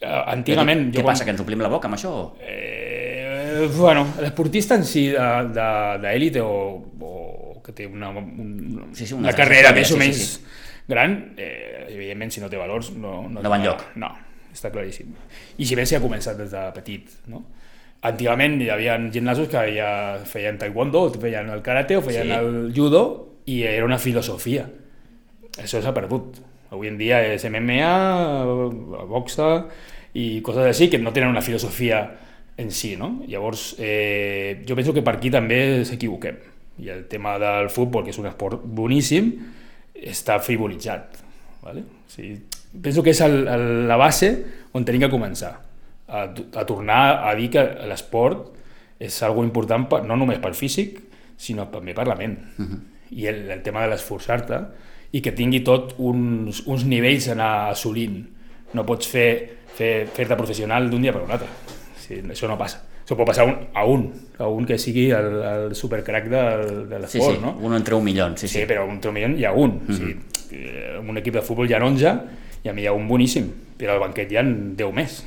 Eh, 0.00 0.22
Antigament... 0.34 0.90
Què 0.92 0.98
jo 1.00 1.04
quan- 1.04 1.14
passa, 1.14 1.24
que 1.24 1.30
ens 1.32 1.40
omplim 1.40 1.62
la 1.64 1.70
boca 1.72 1.88
amb 1.88 1.96
això? 1.96 2.12
Eh, 2.40 3.68
bueno, 3.76 4.06
l'esportista 4.20 4.74
en 4.76 4.84
si 4.84 5.06
d'élite 5.10 6.42
o, 6.44 6.82
o 7.00 7.60
que 7.64 7.72
té 7.72 7.86
una, 7.88 8.10
un, 8.10 8.90
Sí, 8.92 9.06
sí, 9.06 9.14
una 9.14 9.28
una, 9.30 9.36
carrera 9.36 9.72
més 9.72 9.88
o 9.90 9.94
sí, 9.94 9.94
sí, 9.94 9.98
menys 10.02 10.22
sí. 10.34 10.44
gran, 10.88 11.14
eh, 11.40 11.86
evidentment 11.94 12.30
si 12.34 12.42
no 12.42 12.50
té 12.52 12.58
valors 12.60 12.90
no, 12.92 13.22
No 13.32 13.40
va 13.48 13.56
enlloc. 13.60 13.86
No, 13.96 14.10
està 14.52 14.70
claríssim. 14.74 15.14
I 15.56 15.64
si 15.66 15.74
bé 15.78 15.86
s'hi 15.88 15.96
ha 15.96 16.02
començat 16.04 16.36
des 16.36 16.50
de 16.52 16.64
petit, 16.76 17.08
no? 17.32 17.44
Antigament 18.04 18.58
hi 18.60 18.68
havia 18.68 18.98
gimnasos 19.08 19.48
que 19.48 19.62
ja 19.78 20.18
feien 20.28 20.58
taekwondo, 20.60 21.06
o 21.08 21.14
feien 21.22 21.48
el 21.48 21.62
karate 21.64 21.96
o 21.96 22.02
feien 22.04 22.28
Sí. 22.28 22.32
el 22.36 22.72
judo 22.76 23.04
i 23.46 23.62
era 23.62 23.84
una 23.84 23.98
filosofia. 23.98 24.66
Això 25.60 25.80
s'ha 25.82 25.94
perdut. 25.94 26.40
Avui 26.74 26.90
en 26.90 26.98
dia 26.98 27.20
és 27.34 27.44
MMA, 27.46 27.90
boxa 29.10 29.50
i 30.18 30.40
coses 30.46 30.66
així 30.66 30.88
que 30.90 30.98
no 30.98 31.12
tenen 31.14 31.30
una 31.30 31.42
filosofia 31.42 32.00
en 32.56 32.70
si, 32.70 32.94
no? 32.96 33.24
Llavors, 33.26 33.74
eh, 33.78 34.62
jo 34.66 34.76
penso 34.78 34.94
que 34.94 35.02
per 35.02 35.16
aquí 35.16 35.30
també 35.30 35.84
s'equivoquem. 35.86 36.38
I 36.82 36.90
el 36.90 37.04
tema 37.10 37.36
del 37.38 37.70
futbol, 37.70 38.02
que 38.02 38.10
és 38.14 38.18
un 38.18 38.26
esport 38.30 38.62
boníssim, 38.64 39.30
està 39.94 40.40
frivolitzat. 40.42 41.20
Vale? 41.62 41.82
O 41.82 42.10
sigui, 42.10 42.38
penso 42.82 43.02
que 43.02 43.14
és 43.14 43.22
el, 43.26 43.44
el, 43.48 43.66
la 43.90 43.98
base 43.98 44.32
on 44.74 44.86
tenim 44.86 45.06
que 45.06 45.12
començar. 45.12 45.54
A, 46.06 46.26
a 46.30 46.64
tornar 46.68 47.26
a 47.26 47.34
dir 47.38 47.50
que 47.54 47.62
l'esport 47.88 48.50
és 49.02 49.14
algo 49.26 49.44
important 49.46 49.86
per, 49.90 50.02
no 50.06 50.18
només 50.18 50.42
pel 50.42 50.54
físic, 50.58 51.00
sinó 51.38 51.66
també 51.72 51.94
per 51.94 52.06
la 52.06 52.18
ment. 52.18 52.38
Uh 52.58 52.66
-huh. 52.66 52.82
I 53.14 53.26
el, 53.30 53.44
el 53.50 53.62
tema 53.62 53.82
de 53.84 53.92
l'esforçar-te 53.92 54.58
i 55.14 55.20
que 55.22 55.32
tingui 55.32 55.60
tot 55.62 55.94
uns, 55.98 56.64
uns 56.66 56.84
nivells 56.90 57.28
a 57.28 57.32
anar 57.36 57.52
assolint. 57.70 58.16
No 58.74 58.84
pots 58.86 59.06
fer 59.06 59.28
fer-te 59.74 60.24
fer 60.26 60.36
professional 60.36 60.88
d'un 60.90 61.02
dia 61.02 61.12
per 61.14 61.22
un 61.22 61.30
altre. 61.34 61.48
Sí, 61.98 62.20
això 62.30 62.48
no 62.50 62.56
passa. 62.58 62.82
Això 63.04 63.16
pot 63.18 63.26
passar 63.28 63.44
un, 63.44 63.56
a 63.76 63.84
un, 63.84 64.06
a 64.40 64.46
un 64.48 64.64
que 64.64 64.78
sigui 64.80 65.10
el, 65.12 65.26
el 65.44 65.74
supercrack 65.76 66.28
de, 66.32 66.42
de 66.88 67.00
Sí, 67.06 67.18
l'esport, 67.18 67.36
sí, 67.36 67.42
no? 67.42 67.52
un 67.60 67.74
entre 67.76 67.94
un 67.94 68.04
milió, 68.04 68.30
sí, 68.36 68.48
Sí, 68.48 68.60
sí. 68.60 68.64
però 68.66 68.86
un 68.88 69.00
tromillon 69.00 69.36
hi 69.38 69.44
ha 69.44 69.52
un. 69.52 69.74
Mm 69.74 69.86
-hmm. 69.86 69.90
o 69.90 69.94
sigui, 69.98 70.16
eh, 70.52 70.96
en 71.00 71.10
un 71.10 71.18
equip 71.18 71.34
de 71.34 71.42
futbol 71.42 71.68
hi 71.68 71.74
ha 71.74 71.84
11 71.84 72.14
i 72.64 72.68
a 72.68 72.72
mi 72.72 72.82
hi 72.82 72.86
ha 72.86 72.92
un 72.92 73.06
boníssim, 73.08 73.50
però 73.76 73.92
al 73.92 74.00
banquet 74.00 74.32
hi 74.32 74.36
ha 74.36 74.42
10 74.42 74.92
més. 74.92 75.26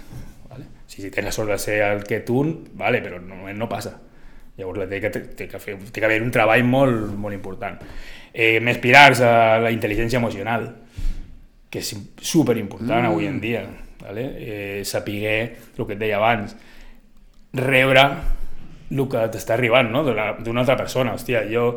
Vale? 0.50 0.63
O 0.63 0.89
sigui, 0.89 1.03
si 1.10 1.12
tens 1.12 1.25
la 1.25 1.32
sort 1.32 1.50
de 1.50 1.58
ser 1.58 1.82
el 1.82 2.03
que 2.03 2.20
tu, 2.22 2.44
vale, 2.74 3.01
però 3.01 3.22
no, 3.22 3.53
no 3.53 3.70
passa. 3.70 4.00
Llavors 4.57 4.81
la 4.81 4.87
té 4.89 4.99
que, 5.03 5.11
té 5.37 5.47
que, 5.49 5.59
fer, 5.61 5.75
té 5.91 6.01
que 6.01 6.07
haver 6.07 6.21
un 6.25 6.31
treball 6.33 6.63
molt, 6.65 7.11
molt 7.17 7.35
important. 7.35 7.77
Eh, 8.33 8.57
més 8.61 8.79
pilars 8.81 9.21
a 9.21 9.59
la 9.61 9.73
intel·ligència 9.73 10.17
emocional, 10.17 10.65
que 11.69 11.83
és 11.83 11.91
superimportant 12.21 13.03
mm. 13.03 13.11
avui 13.11 13.29
en 13.29 13.37
dia. 13.43 13.61
Vale? 14.01 14.25
Eh, 14.37 14.81
saber 14.85 15.21
el 15.77 15.85
que 15.85 15.93
et 15.93 16.01
deia 16.01 16.17
abans, 16.17 16.55
rebre 17.57 18.03
el 18.87 19.03
que 19.11 19.23
t'està 19.33 19.57
arribant 19.57 19.89
no? 19.91 20.03
d'una 20.07 20.63
altra 20.63 20.77
persona. 20.79 21.13
Hòstia, 21.17 21.43
jo, 21.51 21.71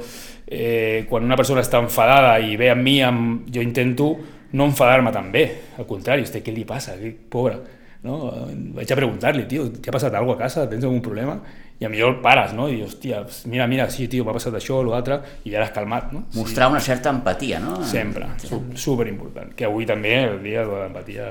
eh, 0.46 1.06
quan 1.10 1.26
una 1.26 1.38
persona 1.38 1.64
està 1.64 1.80
enfadada 1.82 2.36
i 2.40 2.56
ve 2.60 2.70
amb 2.72 2.86
mi, 2.86 3.00
amb, 3.04 3.48
jo 3.52 3.64
intento 3.64 4.12
no 4.52 4.66
enfadar-me 4.70 5.12
també. 5.14 5.44
Al 5.78 5.88
contrari, 5.90 6.24
hòstia, 6.26 6.44
què 6.46 6.54
li 6.54 6.64
passa? 6.68 6.96
Que 7.00 7.12
pobre. 7.12 7.58
No? 8.06 8.30
Vaig 8.76 8.90
a 8.90 8.96
preguntar-li, 8.96 9.44
tio, 9.50 9.68
t'ha 9.76 9.92
passat 9.92 10.14
alguna 10.14 10.38
cosa 10.38 10.46
a 10.46 10.46
casa? 10.46 10.70
Tens 10.70 10.86
algun 10.86 11.02
problema? 11.04 11.36
I 11.80 11.86
a 11.86 11.88
millor 11.88 12.18
pares, 12.20 12.52
no? 12.52 12.66
I 12.68 12.74
dius, 12.76 12.92
hòstia, 12.92 13.22
mira, 13.48 13.66
mira, 13.66 13.86
sí, 13.88 14.04
tio, 14.12 14.26
m'ha 14.26 14.34
passat 14.36 14.58
això 14.58 14.82
o 14.82 14.84
l'altre, 14.84 15.16
i 15.48 15.52
ja 15.54 15.62
l'has 15.62 15.72
calmat, 15.72 16.10
no? 16.12 16.26
Mostrar 16.36 16.68
una 16.68 16.82
certa 16.84 17.08
empatia, 17.08 17.56
no? 17.64 17.78
Sempre, 17.88 18.28
su 18.44 18.60
superimportant. 18.76 19.54
Que 19.56 19.64
avui 19.64 19.88
també 19.88 20.12
el 20.26 20.42
dia 20.44 20.66
de 20.68 20.82
l'empatia 20.82 21.30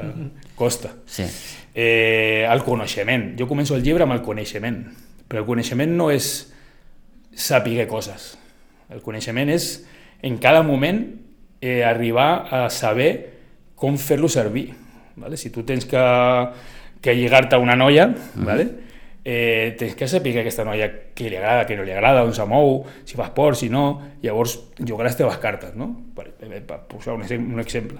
costa. 0.57 0.95
Sí. 1.05 1.27
Eh, 1.69 2.47
el 2.49 2.65
coneixement. 2.65 3.29
Jo 3.37 3.45
començo 3.45 3.77
el 3.77 3.85
llibre 3.85 4.07
amb 4.07 4.17
el 4.17 4.23
coneixement, 4.25 4.81
però 5.29 5.43
el 5.43 5.47
coneixement 5.51 5.93
no 5.93 6.09
és 6.09 6.31
saber 7.37 7.85
coses. 7.87 8.31
El 8.89 9.05
coneixement 9.05 9.53
és, 9.53 9.69
en 10.25 10.41
cada 10.41 10.65
moment, 10.65 11.05
eh, 11.61 11.83
arribar 11.85 12.49
a 12.49 12.65
saber 12.73 13.11
com 13.77 14.01
fer-lo 14.01 14.33
servir. 14.33 14.71
Vale? 15.15 15.37
Si 15.37 15.53
tu 15.53 15.61
tens 15.61 15.85
que, 15.85 16.03
que 17.05 17.13
lligar-te 17.13 17.53
a 17.53 17.59
una 17.61 17.75
noia, 17.75 18.07
mm 18.07 18.15
-hmm. 18.15 18.45
¿vale? 18.45 18.88
Eh, 19.23 19.75
tens 19.77 19.95
que 19.95 20.07
saber 20.07 20.33
que 20.33 20.41
aquesta 20.41 20.65
noia 20.65 20.89
que 21.15 21.29
li 21.29 21.37
agrada, 21.37 21.65
que 21.67 21.75
no 21.77 21.83
li 21.83 21.91
agrada, 21.91 22.23
on 22.23 22.33
se 22.33 22.45
mou, 22.47 22.85
si 23.05 23.17
fa 23.19 23.27
esport, 23.29 23.59
si 23.59 23.69
no, 23.69 24.15
llavors 24.23 24.55
jugar 24.79 25.09
les 25.09 25.17
teves 25.19 25.37
cartes, 25.41 25.75
no? 25.75 25.91
Per, 26.15 26.29
per, 26.39 26.61
per 26.65 26.79
posar 26.89 27.17
un, 27.17 27.25
un 27.25 27.59
exemple. 27.59 27.99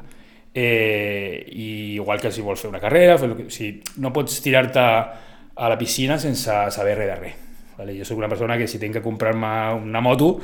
Eh, 0.54 1.46
i 1.54 1.68
igual 2.00 2.22
que 2.22 2.32
si 2.32 2.42
vols 2.42 2.62
fer 2.62 2.72
una 2.72 2.82
carrera, 2.82 3.20
fer 3.22 3.30
que, 3.36 3.50
si 3.54 3.76
no 4.02 4.14
pots 4.16 4.40
tirar-te 4.42 4.82
a 4.82 5.70
la 5.70 5.78
piscina 5.78 6.18
sense 6.18 6.56
saber 6.72 6.98
res 6.98 7.12
de 7.12 7.20
res. 7.20 7.36
Vale? 7.78 7.96
Jo 7.96 8.08
sóc 8.08 8.18
una 8.20 8.32
persona 8.32 8.58
que 8.58 8.68
si 8.68 8.80
tinc 8.80 8.98
que 8.98 9.04
comprar-me 9.04 9.52
una 9.76 10.02
moto, 10.02 10.38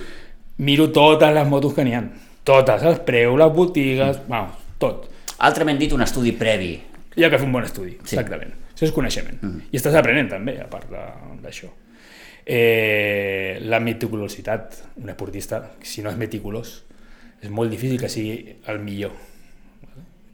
miro 0.58 0.92
totes 0.92 1.34
les 1.34 1.48
motos 1.48 1.74
que 1.76 1.84
n'hi 1.84 1.96
ha. 1.96 2.04
Totes, 2.46 2.84
els 2.86 3.02
preus, 3.08 3.40
les 3.40 3.56
botigues, 3.56 4.22
vamos, 4.30 4.60
tot. 4.80 5.10
Altrament 5.48 5.80
dit, 5.82 5.96
un 5.96 6.06
estudi 6.06 6.36
previ. 6.38 6.76
Hi 7.16 7.26
ha 7.26 7.32
que 7.32 7.40
fer 7.40 7.48
un 7.48 7.56
bon 7.56 7.66
estudi, 7.66 7.98
sí. 8.04 8.14
exactament. 8.14 8.65
Això 8.76 8.90
és 8.90 8.94
coneixement. 8.96 9.40
Mm. 9.40 9.70
I 9.72 9.80
estàs 9.80 9.96
aprenent 9.96 10.28
també, 10.34 10.58
a 10.60 10.68
part 10.68 10.92
d'això. 10.92 11.70
Eh, 12.46 13.58
la 13.64 13.80
meticulositat, 13.80 14.82
un 15.00 15.10
esportista, 15.14 15.62
si 15.82 16.04
no 16.04 16.12
és 16.12 16.20
meticulós, 16.20 16.76
és 17.40 17.50
molt 17.50 17.72
difícil 17.72 18.02
que 18.02 18.12
sigui 18.12 18.36
el 18.68 18.82
millor. 18.84 19.16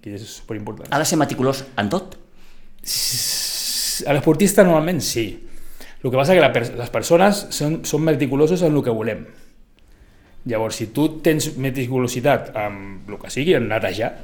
Que 0.02 0.16
és 0.18 0.26
superimportant. 0.26 0.90
Ha 0.90 1.00
de 1.00 1.06
ser 1.06 1.22
meticulós 1.22 1.62
en 1.78 1.94
tot? 1.94 2.18
A 4.10 4.18
l'esportista 4.18 4.66
normalment 4.66 5.04
sí. 5.06 5.28
El 6.02 6.10
que 6.10 6.18
passa 6.18 6.34
és 6.34 6.42
que 6.42 6.48
la, 6.48 6.66
les 6.82 6.90
persones 6.90 7.46
són, 7.54 7.84
són 7.86 8.02
meticulosos 8.10 8.66
en 8.66 8.74
el 8.74 8.82
que 8.82 8.98
volem. 8.98 9.22
Llavors, 10.50 10.80
si 10.82 10.90
tu 10.90 11.06
tens 11.22 11.52
meticulositat 11.62 12.56
amb 12.58 13.10
el 13.12 13.22
que 13.22 13.30
sigui, 13.30 13.54
en 13.54 13.70
netejar, 13.70 14.16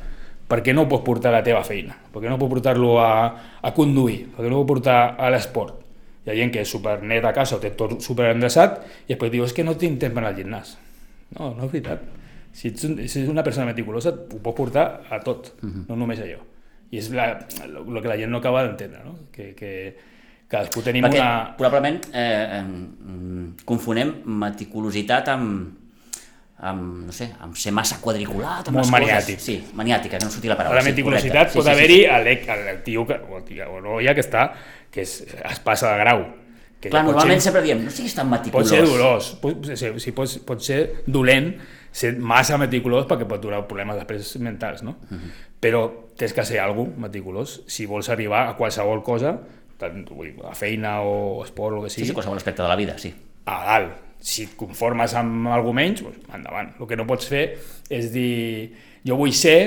per 0.47 0.61
què 0.63 0.73
no 0.73 0.85
ho 0.85 0.89
pots 0.91 1.05
portar 1.05 1.31
a 1.31 1.37
la 1.37 1.43
teva 1.43 1.63
feina? 1.67 1.95
Per 2.11 2.21
què 2.23 2.29
no 2.31 2.37
pots 2.39 2.53
portar-lo 2.55 2.95
a, 3.03 3.11
a 3.61 3.73
conduir? 3.75 4.23
Per 4.35 4.45
què 4.45 4.51
no 4.51 4.61
ho 4.61 4.63
pots 4.63 4.79
portar 4.79 4.99
a 5.19 5.31
l'esport? 5.33 5.83
Hi 6.25 6.31
ha 6.31 6.35
gent 6.35 6.51
que 6.51 6.63
és 6.63 6.71
super 6.71 6.97
net 7.07 7.23
a 7.23 7.33
casa 7.35 7.55
o 7.55 7.63
té 7.63 7.71
tot 7.79 7.97
super 8.03 8.31
endreçat 8.33 8.81
i 9.05 9.13
després 9.13 9.31
diu, 9.31 9.45
és 9.47 9.55
que 9.55 9.63
no 9.63 9.77
tinc 9.79 9.99
temps 10.01 10.15
per 10.15 10.23
anar 10.23 10.33
al 10.33 10.39
gimnàs. 10.39 10.75
No, 11.37 11.53
no 11.55 11.67
és 11.67 11.71
veritat. 11.71 12.03
Si 12.57 12.71
ets, 12.71 12.83
si 12.83 13.21
ets 13.21 13.31
una 13.31 13.43
persona 13.45 13.67
meticulosa, 13.69 14.11
ho 14.11 14.39
pots 14.43 14.57
portar 14.57 14.85
a 15.09 15.19
tot, 15.23 15.53
uh 15.61 15.69
-huh. 15.69 15.85
no 15.89 15.95
només 15.95 16.19
allò. 16.19 16.39
I 16.91 16.97
és 16.97 17.11
el 17.11 18.01
que 18.01 18.07
la 18.07 18.17
gent 18.17 18.31
no 18.31 18.37
acaba 18.37 18.63
d'entendre, 18.63 19.03
no? 19.03 19.15
que, 19.31 19.53
que 19.53 19.95
cadascú 20.47 20.81
tenim 20.81 21.03
Perquè, 21.03 21.19
una... 21.19 21.55
probablement 21.57 21.99
eh, 22.13 22.59
eh, 22.59 22.63
confonem 23.65 24.13
meticulositat 24.25 25.27
amb, 25.27 25.86
amb, 26.59 27.05
no 27.05 27.11
sé, 27.13 27.29
amb 27.39 27.55
ser 27.55 27.71
massa 27.71 27.99
quadriculat, 28.01 28.67
amb 28.67 28.77
Molt 28.77 28.89
maniàtic. 28.89 29.35
coses. 29.37 29.43
Sí, 29.43 29.63
maniàtica, 29.77 30.17
que 30.17 30.25
no 30.25 30.31
sortia 30.31 30.49
la 30.49 30.57
paraula. 30.57 30.75
la 30.79 30.81
sí, 30.81 30.89
meticulositat 30.89 31.51
correcte. 31.53 31.57
pot 31.59 31.67
haver-hi 31.67 31.99
sí, 31.99 32.05
el, 32.05 32.67
el 32.73 32.83
tio 32.83 33.05
que, 33.05 33.13
o, 33.29 33.41
tia, 33.43 33.69
o 33.69 33.81
noia 33.81 34.13
que 34.15 34.21
està 34.21 34.51
que 34.91 35.01
és, 35.01 35.21
es 35.51 35.59
passa 35.59 35.91
de 35.93 35.99
grau 35.99 36.23
que 36.79 36.89
Clar, 36.89 37.03
pot 37.03 37.11
normalment 37.13 37.41
ser, 37.41 37.51
sempre 37.51 37.61
diem, 37.61 37.83
no 37.85 37.91
siguis 37.91 38.13
tan 38.15 38.29
pot 38.29 38.39
meticulós. 38.39 38.69
ser 38.69 38.81
dolós 38.85 39.35
pot, 39.41 39.65
ser, 39.65 39.99
sí, 39.99 40.11
pot, 40.11 40.33
pot 40.45 40.61
ser 40.61 41.03
dolent 41.05 41.53
ser 41.91 42.15
massa 42.17 42.57
meticulós 42.57 43.05
perquè 43.09 43.27
pot 43.27 43.41
donar 43.41 43.67
problemes 43.67 43.97
després 43.97 44.35
mentals 44.39 44.83
no? 44.83 44.95
Uh 45.11 45.17
-huh. 45.17 45.31
però 45.61 45.91
tens 46.17 46.33
que 46.33 46.45
ser 46.45 46.59
algú 46.59 46.87
meticulós 46.97 47.61
si 47.67 47.85
vols 47.85 48.09
arribar 48.09 48.47
a 48.49 48.55
qualsevol 48.55 49.03
cosa 49.03 49.39
tant 49.77 50.05
vull, 50.09 50.33
a 50.49 50.55
feina 50.55 51.01
o 51.01 51.43
esport 51.43 51.73
o 51.73 51.77
el 51.77 51.83
que 51.83 51.89
Sí, 51.89 51.95
sigui 52.01 52.07
sí, 52.07 52.13
qualsevol 52.13 52.37
aspecte 52.37 52.61
de 52.63 52.67
la 52.67 52.75
vida, 52.75 52.97
sí. 52.97 53.13
a 53.45 53.63
dalt. 53.65 54.06
Si 54.19 54.43
et 54.47 54.55
conformes 54.59 55.13
amb 55.15 55.47
alguna 55.53 55.81
menys, 55.81 56.01
doncs 56.03 56.33
endavant. 56.33 56.73
El 56.79 56.89
que 56.89 56.97
no 56.99 57.05
pots 57.07 57.29
fer 57.29 57.43
és 57.89 58.09
dir 58.11 58.73
jo 59.05 59.15
vull 59.19 59.33
ser 59.35 59.59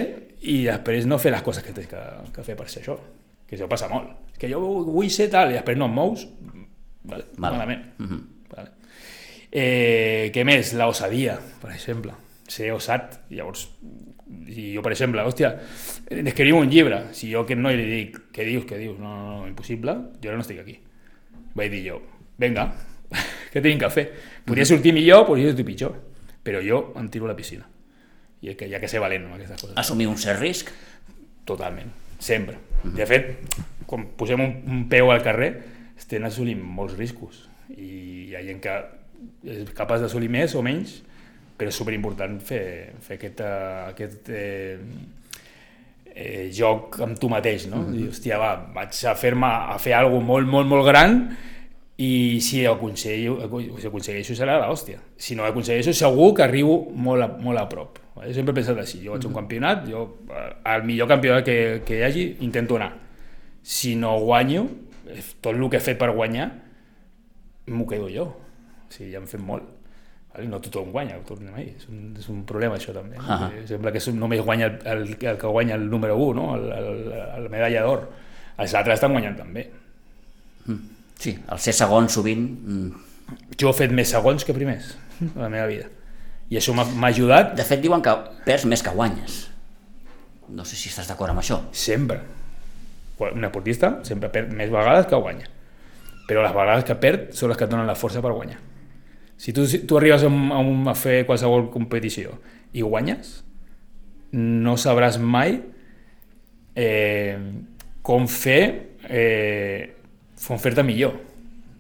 i 0.43 0.65
després 0.67 1.07
no 1.07 1.19
fer 1.21 1.33
les 1.33 1.45
coses 1.45 1.65
que 1.65 1.73
tens 1.77 1.89
que, 1.91 2.03
que 2.35 2.45
fer 2.45 2.57
per 2.59 2.69
ser 2.69 2.83
això. 2.83 2.97
Que 3.47 3.57
això 3.57 3.69
passa 3.71 3.89
molt. 3.91 4.35
Que 4.41 4.51
jo 4.51 4.61
vull 4.61 5.11
ser 5.13 5.29
tal 5.33 5.53
i 5.53 5.59
després 5.59 5.79
no 5.79 5.89
et 5.91 5.95
mous, 5.95 6.27
vale, 7.05 7.25
Mal. 7.37 7.53
malament. 7.53 7.87
Uh 7.99 8.07
-huh. 8.07 8.21
Vale. 8.57 8.71
Eh, 9.53 10.31
què 10.35 10.45
més? 10.45 10.73
La 10.75 10.89
osadia, 10.89 11.39
per 11.61 11.73
exemple. 11.73 12.13
Ser 12.49 12.73
osat. 12.73 13.21
Llavors, 13.31 13.69
i 14.49 14.75
jo, 14.75 14.83
per 14.83 14.93
exemple, 14.93 15.23
hòstia, 15.23 15.55
escriu 16.11 16.59
un 16.59 16.71
llibre. 16.71 17.03
Si 17.13 17.31
jo 17.33 17.41
a 17.41 17.43
aquest 17.43 17.61
noi 17.61 17.77
li 17.77 17.87
dic, 17.91 18.19
què 18.33 18.45
dius, 18.45 18.65
què 18.65 18.79
dius? 18.79 18.99
No, 18.99 19.15
no, 19.17 19.41
no, 19.41 19.49
impossible, 19.49 19.93
jo 20.23 20.31
ara 20.31 20.37
no 20.37 20.43
estic 20.43 20.61
aquí. 20.61 20.79
Vaig 21.55 21.71
dir 21.71 21.83
jo, 21.89 22.01
vinga, 22.39 22.73
què 23.51 23.63
tinc 23.65 23.83
que 23.83 23.91
fer? 23.91 24.07
Podria 24.47 24.67
sortir 24.69 24.95
millor, 24.97 25.27
podria 25.29 25.51
sortir 25.51 25.67
pitjor, 25.67 25.97
però 26.47 26.63
jo 26.65 26.93
em 27.01 27.09
tiro 27.13 27.27
a 27.27 27.33
la 27.33 27.37
piscina. 27.39 27.67
I 28.41 28.55
que 28.57 28.69
hi 28.69 28.75
ha 28.75 28.81
que 28.81 28.89
ser 28.89 29.03
valent 29.03 29.27
amb 29.27 29.37
aquestes 29.37 29.61
coses. 29.61 29.77
Assumir 29.81 30.07
un 30.09 30.17
cert 30.21 30.41
risc. 30.41 30.71
Totalment, 31.49 31.91
sempre. 32.23 32.57
De 32.85 33.05
fet, 33.09 33.35
quan 33.91 34.07
posem 34.17 34.41
un, 34.41 34.57
un 34.71 34.89
peu 34.89 35.11
al 35.13 35.23
carrer, 35.25 35.51
estem 36.01 36.25
assolint 36.25 36.63
molts 36.63 36.97
riscos 36.97 37.45
i 37.77 38.31
hi 38.31 38.35
ha 38.35 38.43
gent 38.43 38.61
que 38.65 38.75
és 39.53 39.71
capaç 39.77 40.03
d'assolir 40.05 40.31
més 40.33 40.55
o 40.57 40.63
menys, 40.65 40.97
però 41.59 41.71
és 41.71 41.77
superimportant 41.77 42.39
fer, 42.45 42.63
fer 43.05 43.19
aquest, 43.19 43.43
uh, 43.45 43.91
aquest 43.91 44.31
eh, 44.33 44.79
eh, 46.15 46.47
joc 46.57 46.97
amb 47.05 47.21
tu 47.21 47.29
mateix, 47.33 47.67
no? 47.69 47.83
Mm 47.83 47.87
-hmm. 47.87 47.97
Dir, 47.99 48.09
hòstia, 48.09 48.39
va, 48.39 48.53
vaig 48.75 49.05
a 49.05 49.15
fer-me 49.15 49.47
a 49.47 49.79
fer 49.79 49.93
alguna 49.95 50.27
molt, 50.27 50.49
molt, 50.49 50.69
molt 50.69 50.87
gran 50.87 51.37
i 52.01 52.41
si 52.41 52.63
ho 52.65 52.73
aconsegueixo, 52.73 53.75
si 53.77 53.89
aconsegueixo 53.91 54.37
serà 54.39 54.57
l'hòstia. 54.63 55.03
Si 55.21 55.35
no 55.37 55.45
ho 55.45 55.51
aconsegueixo, 55.51 55.93
segur 55.93 56.31
que 56.39 56.47
arribo 56.47 56.79
molt 56.97 57.27
a, 57.27 57.29
molt 57.45 57.61
a 57.61 57.67
prop. 57.69 57.99
Jo 58.21 58.33
sempre 58.37 58.55
he 58.55 58.59
pensat 58.61 58.79
així, 58.81 59.03
jo 59.05 59.13
vaig 59.13 59.27
a 59.27 59.29
un 59.29 59.35
campionat, 59.37 59.83
jo 59.89 60.07
al 60.65 60.87
millor 60.89 61.11
campionat 61.11 61.45
que, 61.45 61.57
que 61.85 61.99
hi 61.99 62.07
hagi 62.07 62.25
intento 62.47 62.79
anar. 62.79 62.95
Si 63.61 63.93
no 64.01 64.15
guanyo, 64.23 64.65
tot 65.45 65.53
el 65.53 65.67
que 65.69 65.77
he 65.77 65.85
fet 65.85 65.99
per 66.01 66.09
guanyar, 66.17 66.49
m'ho 67.69 67.87
quedo 67.91 68.09
jo. 68.13 68.25
O 68.33 68.95
sigui, 68.95 69.11
ja 69.13 69.21
hem 69.21 69.29
fet 69.29 69.43
molt. 69.45 69.67
No 70.47 70.61
tothom 70.63 70.93
guanya, 70.95 71.19
ho 71.19 71.25
tornem 71.27 71.53
a 71.53 71.61
dir. 71.61 71.75
És 71.77 71.89
un, 71.91 72.15
és 72.17 72.31
un 72.33 72.39
problema 72.49 72.79
això 72.79 72.95
també. 72.97 73.19
No? 73.19 73.27
Ah. 73.27 73.51
Sembla 73.69 73.93
que 73.93 74.01
és, 74.01 74.09
només 74.17 74.41
guanya 74.47 74.71
el, 74.71 74.79
el, 74.95 75.05
el 75.19 75.41
que 75.43 75.53
guanya 75.53 75.77
el 75.77 75.85
número 75.91 76.17
1, 76.17 76.33
no? 76.39 76.49
el, 76.57 76.67
el, 76.79 77.13
el 77.43 77.51
medalla 77.53 77.85
d'or. 77.85 78.09
Els 78.61 78.79
altres 78.79 79.01
estan 79.01 79.13
guanyant 79.17 79.37
també. 79.37 79.67
Sí, 81.21 81.37
el 81.53 81.61
ser 81.61 81.75
segon 81.77 82.09
sovint... 82.13 82.47
mm, 82.65 83.07
Jo 83.61 83.71
he 83.71 83.77
fet 83.77 83.93
més 83.95 84.11
segons 84.11 84.43
que 84.47 84.57
primers 84.57 84.95
a 85.29 85.45
la 85.45 85.51
meva 85.53 85.69
vida. 85.71 85.87
I 86.51 86.57
això 86.59 86.73
m'ha 86.75 86.87
ajudat 87.13 87.53
De 87.55 87.63
fet, 87.63 87.79
diuen 87.85 88.03
que 88.03 88.11
perds 88.47 88.65
més 88.67 88.83
que 88.83 88.91
guanyes. 88.91 89.37
No 90.51 90.65
sé 90.67 90.75
si 90.75 90.89
estàs 90.91 91.07
d'acord 91.07 91.31
amb 91.31 91.43
això. 91.45 91.61
sempre. 91.71 92.19
Un 93.21 93.45
esportista 93.45 93.99
sempre 94.03 94.31
perd 94.33 94.55
més 94.57 94.73
vegades 94.73 95.07
que 95.07 95.19
guanya. 95.21 95.47
Però 96.27 96.43
les 96.43 96.55
vegades 96.57 96.87
que 96.89 96.97
perd 96.97 97.31
són 97.37 97.53
les 97.53 97.59
que 97.61 97.67
et 97.69 97.71
donen 97.71 97.87
la 97.87 97.95
força 97.95 98.23
per 98.25 98.33
guanyar. 98.33 98.59
Si 99.37 99.53
tu, 99.53 99.67
si 99.69 99.83
tu 99.87 99.99
arribes 99.99 100.25
a, 100.25 100.29
un, 100.29 100.51
a, 100.53 100.59
un, 100.59 100.89
a 100.89 100.95
fer 100.97 101.27
qualsevol 101.29 101.69
competició 101.71 102.33
i 102.73 102.83
guanyes, 102.83 103.43
no 104.33 104.77
sabràs 104.81 105.19
mai 105.21 105.61
eh, 106.75 107.37
com 108.03 108.27
fer 108.29 108.63
eh, 109.09 110.00
com 110.47 110.61
fer-te 110.61 110.85
millor. 110.87 111.17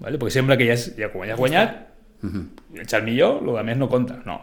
Vale? 0.00 0.20
Perquè 0.20 0.38
sembla 0.38 0.56
que 0.60 0.66
ja, 0.68 0.76
és, 0.76 0.90
ja 0.98 1.10
quan 1.12 1.28
ja 1.28 1.36
has 1.36 1.40
guanyat, 1.40 1.76
uh 2.22 2.30
-huh. 2.30 2.44
ets 2.80 2.94
el 2.94 3.04
millor, 3.04 3.42
el 3.42 3.54
que 3.56 3.62
més 3.64 3.76
no 3.76 3.88
compta. 3.88 4.20
No. 4.24 4.40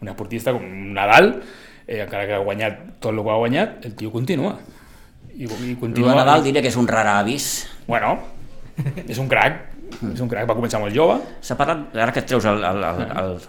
Un 0.00 0.08
esportista 0.08 0.52
com 0.52 0.62
Nadal, 0.92 1.42
eh, 1.86 2.02
encara 2.02 2.26
que 2.26 2.34
ha 2.34 2.38
guanyat 2.38 3.00
tot 3.00 3.12
el 3.12 3.22
que 3.22 3.30
ha 3.30 3.36
guanyat, 3.36 3.84
el 3.84 3.94
tio 3.94 4.10
continua. 4.12 4.58
I, 5.34 5.44
i 5.44 5.76
continua. 5.76 6.10
de 6.10 6.16
Nadal 6.16 6.42
diria 6.44 6.62
que 6.62 6.68
és 6.68 6.76
un 6.76 6.88
rar 6.88 7.06
avis. 7.06 7.68
Bueno, 7.86 8.18
és 9.08 9.18
un 9.18 9.28
crac, 9.28 9.60
és 10.12 10.20
un 10.20 10.28
crac, 10.28 10.48
va 10.48 10.54
començar 10.54 10.80
molt 10.80 10.94
jove. 10.94 11.20
S'ha 11.40 11.56
parlat, 11.56 11.94
ara 11.94 12.12
que 12.12 12.20
et 12.20 12.26
treus 12.26 12.44
el, 12.44 12.64
el, 12.64 12.84
el, 12.84 13.00
el, 13.18 13.40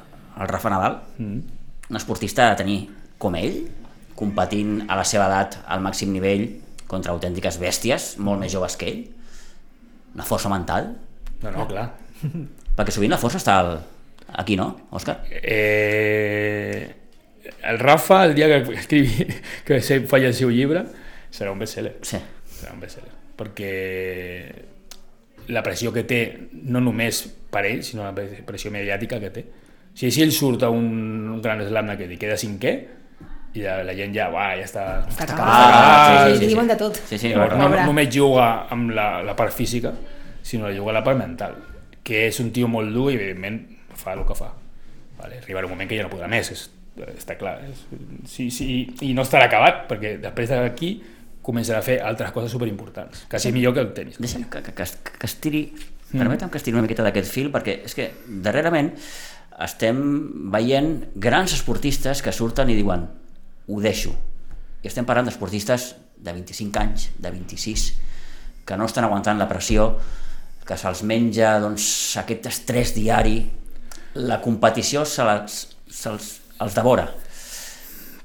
el 0.42 0.48
Rafa 0.48 0.70
Nadal, 0.70 1.02
un 1.20 1.96
esportista 1.96 2.50
de 2.50 2.56
tenir 2.56 2.90
com 3.18 3.36
ell, 3.36 3.68
competint 4.16 4.86
a 4.88 4.96
la 4.96 5.04
seva 5.04 5.28
edat 5.28 5.58
al 5.68 5.82
màxim 5.82 6.12
nivell 6.14 6.48
contra 6.88 7.12
autèntiques 7.12 7.58
bèsties, 7.62 8.18
molt 8.20 8.40
més 8.40 8.52
joves 8.52 8.76
que 8.78 8.88
ell, 8.88 9.04
una 10.16 10.28
força 10.28 10.50
mental, 10.52 10.94
No, 11.42 11.52
no, 11.56 11.66
clar. 11.66 11.88
perquè 12.78 12.94
sovint 12.94 13.12
la 13.14 13.18
força 13.18 13.40
està 13.42 13.58
al, 13.64 13.72
aquí, 14.42 14.56
no, 14.60 14.68
Òscar? 14.94 15.24
Eh, 15.42 16.92
el 17.64 17.80
Rafa, 17.80 18.26
el 18.26 18.36
dia 18.36 18.48
que 18.48 18.76
escrivi, 18.76 19.26
que 19.66 19.82
se 19.82 20.02
faci 20.08 20.30
el 20.30 20.36
seu 20.38 20.52
llibre, 20.54 20.86
serà 21.34 21.54
un 21.54 21.62
best-seller. 21.62 21.96
Sí. 22.06 22.20
Serà 22.60 22.76
un 22.76 22.84
best-seller. 22.84 23.14
Perquè 23.40 23.72
la 25.52 25.64
pressió 25.66 25.92
que 25.94 26.06
té, 26.08 26.22
no 26.70 26.82
només 26.84 27.24
per 27.52 27.66
ell, 27.66 27.82
sinó 27.84 28.06
la 28.06 28.14
pressió 28.14 28.72
mediàtica 28.72 29.20
que 29.20 29.32
té. 29.34 29.46
Si 29.98 30.08
ell 30.08 30.32
surt 30.32 30.64
a 30.64 30.70
un, 30.72 30.88
un 31.34 31.42
gran 31.44 31.64
slam 31.66 31.90
i 31.98 32.18
queda 32.22 32.38
cinquè, 32.40 32.76
i 33.54 33.62
la, 33.66 33.82
la 33.84 33.94
gent 33.98 34.14
ja, 34.16 34.30
va, 34.32 34.50
ja 34.56 34.64
està... 34.68 34.86
Està 35.10 35.26
Ah, 35.28 35.36
acabat. 35.36 36.28
sí, 36.28 36.32
sí, 36.34 36.38
sí, 36.38 36.44
sí. 36.46 36.50
diuen 36.54 36.68
de 36.72 36.76
tot. 36.80 36.96
Sí, 37.10 37.18
sí, 37.20 37.30
Llavors, 37.34 37.58
no, 37.60 37.68
no 37.70 37.86
només 37.90 38.10
juga 38.16 38.46
amb 38.72 38.92
la, 38.96 39.10
la 39.28 39.36
part 39.36 39.52
física, 39.54 39.92
sinó 40.42 40.68
que 40.70 40.78
juga 40.78 40.94
la 40.96 41.04
part 41.04 41.20
mental, 41.20 41.56
que 42.04 42.28
és 42.30 42.40
un 42.40 42.52
tio 42.56 42.68
molt 42.72 42.94
dur 42.96 43.10
i 43.12 43.18
evidentment 43.20 43.60
fa 43.94 44.14
el 44.16 44.24
que 44.26 44.36
fa. 44.40 44.54
Vale? 45.20 45.42
Arribarà 45.44 45.68
un 45.68 45.74
moment 45.76 45.90
que 45.90 45.98
ja 46.00 46.08
no 46.08 46.10
podrà 46.14 46.30
més, 46.32 46.50
és, 46.56 46.64
està 47.18 47.36
clar. 47.38 47.58
És, 47.68 47.84
sí, 48.32 48.48
sí, 48.52 48.70
I 49.06 49.12
no 49.14 49.22
estarà 49.28 49.46
acabat, 49.52 49.84
perquè 49.92 50.16
després 50.24 50.50
d'aquí 50.50 50.94
començarà 51.44 51.80
a 51.82 51.86
fer 51.86 52.00
altres 52.06 52.32
coses 52.32 52.52
superimportants. 52.56 53.26
Quasi 53.30 53.52
millor 53.52 53.74
que 53.76 53.84
el 53.84 53.92
tenis. 53.98 54.18
Deixa'm 54.22 54.48
que, 54.50 54.62
que, 54.64 54.74
que, 54.78 54.84
es- 54.88 54.98
que 55.04 55.26
estiri, 55.28 55.64
permetem 56.12 56.50
que 56.50 56.58
estiri 56.60 56.76
una 56.78 56.84
miqueta 56.88 57.04
d'aquest 57.06 57.30
fil, 57.34 57.52
perquè 57.54 57.80
és 57.86 57.96
que 57.98 58.12
darrerament 58.28 58.92
estem 59.62 59.98
veient 60.54 60.94
grans 61.22 61.54
esportistes 61.54 62.22
que 62.26 62.32
surten 62.34 62.70
i 62.74 62.76
diuen 62.80 63.08
ho 63.68 63.82
deixo. 63.82 64.14
I 64.82 64.90
estem 64.90 65.06
parlant 65.06 65.28
d'esportistes 65.30 65.92
de 66.18 66.34
25 66.34 66.80
anys, 66.82 67.10
de 67.18 67.32
26, 67.32 67.88
que 68.66 68.78
no 68.78 68.86
estan 68.90 69.06
aguantant 69.06 69.40
la 69.42 69.48
pressió, 69.50 69.92
que 70.66 70.78
se'ls 70.78 71.02
menja 71.04 71.56
doncs, 71.62 71.86
aquest 72.22 72.46
estrès 72.50 72.94
diari, 72.96 73.40
la 74.22 74.40
competició 74.42 75.04
se 75.06 75.26
les, 75.26 75.60
se'ls 75.90 76.32
els 76.62 76.76
devora. 76.78 77.08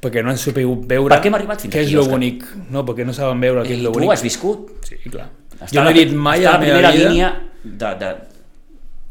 Perquè 0.03 0.23
no 0.23 0.31
han 0.31 0.39
sabut 0.39 0.85
veure 0.87 1.09
Per 1.15 1.23
què 1.25 1.31
hem 1.31 1.37
arribat 1.39 1.63
fins 1.65 1.73
què 1.73 1.81
aquí, 1.81 1.89
és 1.89 1.97
lo 1.97 2.03
Òscar? 2.05 2.15
bonic. 2.19 2.45
No, 2.71 2.83
perquè 2.87 3.07
no 3.09 3.15
saben 3.17 3.41
veure 3.43 3.65
què 3.65 3.75
és 3.79 3.83
lo 3.83 3.91
tu 3.95 3.99
bonic. 3.99 4.13
has 4.13 4.23
viscut. 4.23 4.71
Sí, 4.87 4.99
clar. 5.09 5.31
Està 5.57 5.71
jo 5.73 5.83
no 5.83 5.91
he 5.91 5.97
dit 5.97 6.13
mai 6.13 6.45
a 6.45 6.53
la 6.53 6.59
la 6.59 6.65
meva 6.67 6.91
vida... 6.93 7.09
línia 7.09 7.31
de, 7.65 7.93
de, 8.03 8.11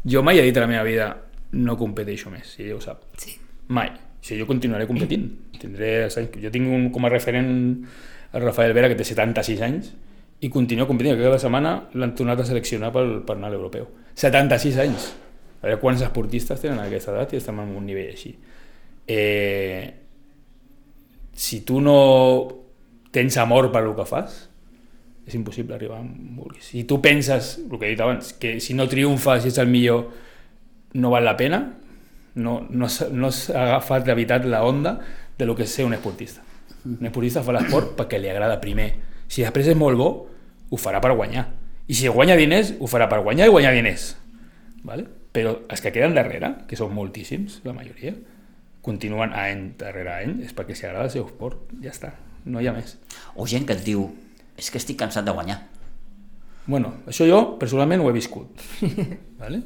Jo 0.06 0.22
mai 0.22 0.38
he 0.38 0.44
dit 0.46 0.56
a 0.56 0.62
la 0.62 0.68
meva 0.70 0.84
vida 0.86 1.08
no 1.58 1.74
competeixo 1.76 2.30
més, 2.30 2.46
si 2.54 2.62
ella 2.62 2.76
ho 2.76 2.80
sap. 2.80 3.02
Sí. 3.18 3.34
Mai. 3.74 3.90
O 3.90 4.22
sigui, 4.22 4.40
jo 4.44 4.46
continuaré 4.46 4.86
competint. 4.86 5.26
Tindré, 5.66 5.92
jo 6.08 6.52
tinc 6.54 6.72
un, 6.72 6.88
com 6.94 7.06
a 7.06 7.12
referent 7.12 7.52
el 8.32 8.42
Rafael 8.42 8.74
Vera, 8.76 8.90
que 8.92 8.98
té 8.98 9.06
76 9.06 9.62
anys, 9.66 9.92
i 10.40 10.50
continua 10.52 10.86
competint. 10.88 11.16
Cada 11.20 11.40
setmana 11.42 11.76
l'han 11.96 12.14
tornat 12.16 12.42
a 12.42 12.48
seleccionar 12.48 12.92
per, 12.94 13.04
per 13.26 13.36
anar 13.36 13.50
a 13.50 13.54
l'europeu. 13.54 13.88
76 14.14 14.80
anys. 14.84 15.12
A 15.60 15.68
veure 15.68 15.80
quants 15.80 16.02
esportistes 16.04 16.60
tenen 16.62 16.82
aquesta 16.82 17.14
edat 17.14 17.32
i 17.32 17.40
estem 17.40 17.62
en 17.62 17.72
un 17.78 17.86
nivell 17.88 18.12
així. 18.12 18.34
Eh, 19.06 19.86
si 21.36 21.62
tu 21.68 21.80
no 21.80 21.96
tens 23.14 23.38
amor 23.40 23.70
per 23.72 23.84
el 23.86 23.94
que 23.96 24.06
fas, 24.08 24.44
és 25.26 25.34
impossible 25.34 25.74
arribar 25.74 25.98
on 26.02 26.12
vulguis. 26.36 26.68
Si 26.70 26.84
tu 26.86 27.00
penses, 27.02 27.56
el 27.64 27.78
que 27.78 27.88
he 27.88 27.94
dit 27.94 28.02
abans, 28.04 28.34
que 28.38 28.58
si 28.62 28.76
no 28.78 28.86
triomfes 28.90 29.46
i 29.46 29.50
ets 29.50 29.58
el 29.62 29.72
millor 29.72 30.06
no 31.00 31.10
val 31.12 31.26
la 31.26 31.36
pena, 31.36 31.60
no, 32.36 32.58
no, 32.68 32.88
no 32.88 33.30
s'ha 33.32 33.62
agafat 33.62 34.04
de 34.04 34.14
veritat 34.14 34.46
la 34.46 34.62
onda 34.68 34.98
de 35.38 35.46
lo 35.46 35.56
que 35.56 35.64
és 35.66 35.72
ser 35.72 35.84
un 35.86 35.94
esportista. 35.96 36.42
Un 36.86 37.06
esportista 37.08 37.42
fa 37.44 37.54
l'esport 37.56 37.94
perquè 37.98 38.20
li 38.20 38.30
agrada 38.30 38.60
primer. 38.62 38.88
Si 39.28 39.42
després 39.44 39.68
és 39.72 39.78
molt 39.78 39.98
bo, 39.98 40.10
ho 40.70 40.78
farà 40.80 41.00
per 41.02 41.14
guanyar. 41.14 41.46
I 41.86 41.94
si 41.94 42.08
guanya 42.10 42.36
diners, 42.38 42.74
ho 42.80 42.88
farà 42.90 43.06
per 43.10 43.20
guanyar 43.22 43.46
i 43.46 43.52
guanyar 43.54 43.74
diners. 43.76 44.08
Vale? 44.86 45.06
Però 45.36 45.52
els 45.68 45.82
que 45.82 45.92
queden 45.94 46.16
darrere, 46.16 46.52
que 46.66 46.78
són 46.78 46.94
moltíssims, 46.96 47.60
la 47.66 47.74
majoria, 47.76 48.14
continuen 48.86 49.34
any 49.34 49.72
darrere 49.78 50.14
any, 50.14 50.36
és 50.46 50.54
perquè 50.54 50.74
si 50.78 50.86
agrada 50.86 51.10
el 51.10 51.14
seu 51.14 51.26
esport, 51.26 51.72
ja 51.82 51.90
està, 51.92 52.12
no 52.46 52.62
hi 52.62 52.68
ha 52.70 52.74
més. 52.74 52.96
o 53.34 53.46
gent 53.46 53.66
que 53.66 53.74
et 53.74 53.82
diu 53.84 54.06
és 54.56 54.70
que 54.70 54.78
estic 54.78 54.98
cansat 54.98 55.26
de 55.26 55.34
guanyar. 55.34 55.58
Bueno, 56.66 56.94
això 57.06 57.26
jo 57.28 57.58
personalment 57.60 58.00
ho 58.02 58.08
he 58.10 58.14
viscut. 58.14 58.62
vale? 59.42 59.60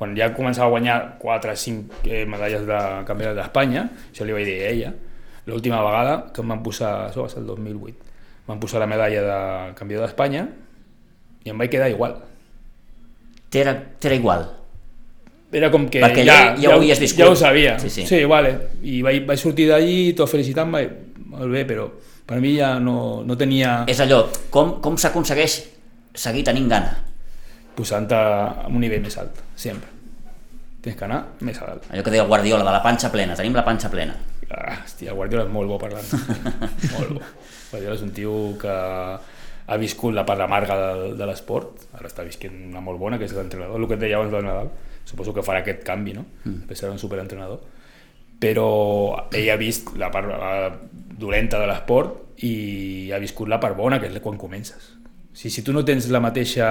Quan 0.00 0.14
ja 0.16 0.30
començava 0.32 0.70
a 0.70 0.72
guanyar 0.72 0.94
4 1.20 1.52
o 1.52 1.56
5 1.60 2.06
eh, 2.08 2.24
medalles 2.24 2.62
de 2.64 2.76
campionat 3.04 3.36
d'Espanya, 3.36 3.82
això 4.08 4.24
li 4.24 4.32
vaig 4.32 4.46
dir 4.48 4.54
a 4.62 4.70
ella, 4.70 4.92
l'última 5.44 5.82
vegada 5.84 6.14
que 6.32 6.40
em 6.40 6.48
van 6.54 6.62
posar, 6.64 7.10
això 7.10 7.26
va 7.26 7.28
ser 7.28 7.42
el 7.42 7.50
2008, 7.50 8.14
em 8.40 8.48
van 8.48 8.62
posar 8.62 8.80
la 8.80 8.88
medalla 8.88 9.26
de 9.26 9.74
campió 9.76 10.00
d'Espanya 10.00 10.46
i 11.44 11.52
em 11.52 11.60
vaig 11.60 11.68
quedar 11.68 11.90
igual. 11.92 12.16
T'era 13.52 13.76
igual. 14.16 14.46
Era 15.52 15.68
com 15.68 15.84
que 15.90 16.00
Perquè 16.00 16.24
ja, 16.24 16.38
ja- 16.38 16.56
ja 16.62 16.70
ho 16.70 16.78
havies 16.78 17.00
viscut. 17.02 17.24
Ja 17.24 17.28
ho 17.28 17.36
sabia. 17.36 17.76
Sí, 17.82 17.90
sí. 17.90 18.06
sí 18.06 18.24
vale. 18.24 18.54
I 18.86 19.02
vaig, 19.02 19.26
vaig 19.26 19.38
sortir 19.42 19.66
d'allí 19.68 20.14
tot 20.16 20.30
felicitant-me, 20.30 20.82
molt 21.34 21.52
bé, 21.52 21.66
però 21.66 21.90
per 22.24 22.38
mi 22.40 22.54
ja 22.56 22.78
no, 22.78 23.20
no 23.26 23.36
tenia 23.36 23.82
És 23.90 24.00
allò, 24.00 24.22
com, 24.54 24.78
com 24.80 24.96
s'aconsegueix 24.96 25.60
seguir 26.14 26.44
tenint 26.46 26.70
gana? 26.70 27.09
Posant-te 27.76 28.16
a 28.16 28.68
un 28.68 28.80
nivell 28.82 29.02
més 29.04 29.16
alt, 29.20 29.40
sempre. 29.56 29.88
Tens 30.80 30.96
que 30.96 31.04
anar 31.04 31.20
més 31.44 31.58
a 31.60 31.68
dalt. 31.68 31.88
Allò 31.92 32.04
que 32.04 32.12
deia 32.14 32.24
Guardiola, 32.28 32.64
de 32.64 32.72
la 32.72 32.82
panxa 32.84 33.10
plena, 33.12 33.36
tenim 33.36 33.56
la 33.56 33.64
panxa 33.66 33.90
plena. 33.92 34.14
Ah, 34.50 34.78
hòstia, 34.80 35.12
Guardiola 35.14 35.44
és 35.44 35.52
molt 35.52 35.68
bo 35.70 35.76
parlant. 35.78 36.06
molt 36.94 37.12
bo. 37.18 37.26
Guardiola 37.70 37.98
és 37.98 38.06
un 38.06 38.14
tio 38.16 38.32
que 38.60 38.76
ha 39.70 39.76
viscut 39.78 40.16
la 40.16 40.24
part 40.26 40.42
amarga 40.42 40.76
de, 40.80 41.10
de 41.18 41.28
l'esport, 41.28 41.84
ara 41.94 42.08
està 42.08 42.24
visquent 42.26 42.56
una 42.72 42.82
molt 42.82 42.98
bona, 42.98 43.20
que 43.20 43.28
és 43.28 43.34
l'entrenador, 43.36 43.78
el 43.78 43.86
que 43.86 43.98
et 43.98 44.02
deia 44.02 44.16
abans 44.18 44.32
del 44.34 44.42
Nadal, 44.46 44.72
suposo 45.06 45.34
que 45.36 45.44
farà 45.46 45.60
aquest 45.62 45.84
canvi, 45.86 46.16
no? 46.16 46.24
Mm. 46.42 46.72
Serà 46.74 46.90
un 46.94 46.98
superentrenador. 47.02 47.60
Però 48.40 48.66
ell 49.36 49.50
ha 49.52 49.58
vist 49.60 49.92
la 50.00 50.08
part 50.10 50.32
eh, 50.32 50.70
dolenta 51.20 51.60
de 51.60 51.68
l'esport 51.68 52.42
i 52.48 53.12
ha 53.12 53.20
viscut 53.20 53.50
la 53.52 53.60
part 53.62 53.76
bona, 53.76 54.00
que 54.00 54.08
és 54.08 54.22
quan 54.24 54.40
comences. 54.40 54.94
Si, 55.36 55.52
si 55.52 55.62
tu 55.62 55.74
no 55.76 55.84
tens 55.86 56.08
la 56.10 56.22
mateixa 56.24 56.70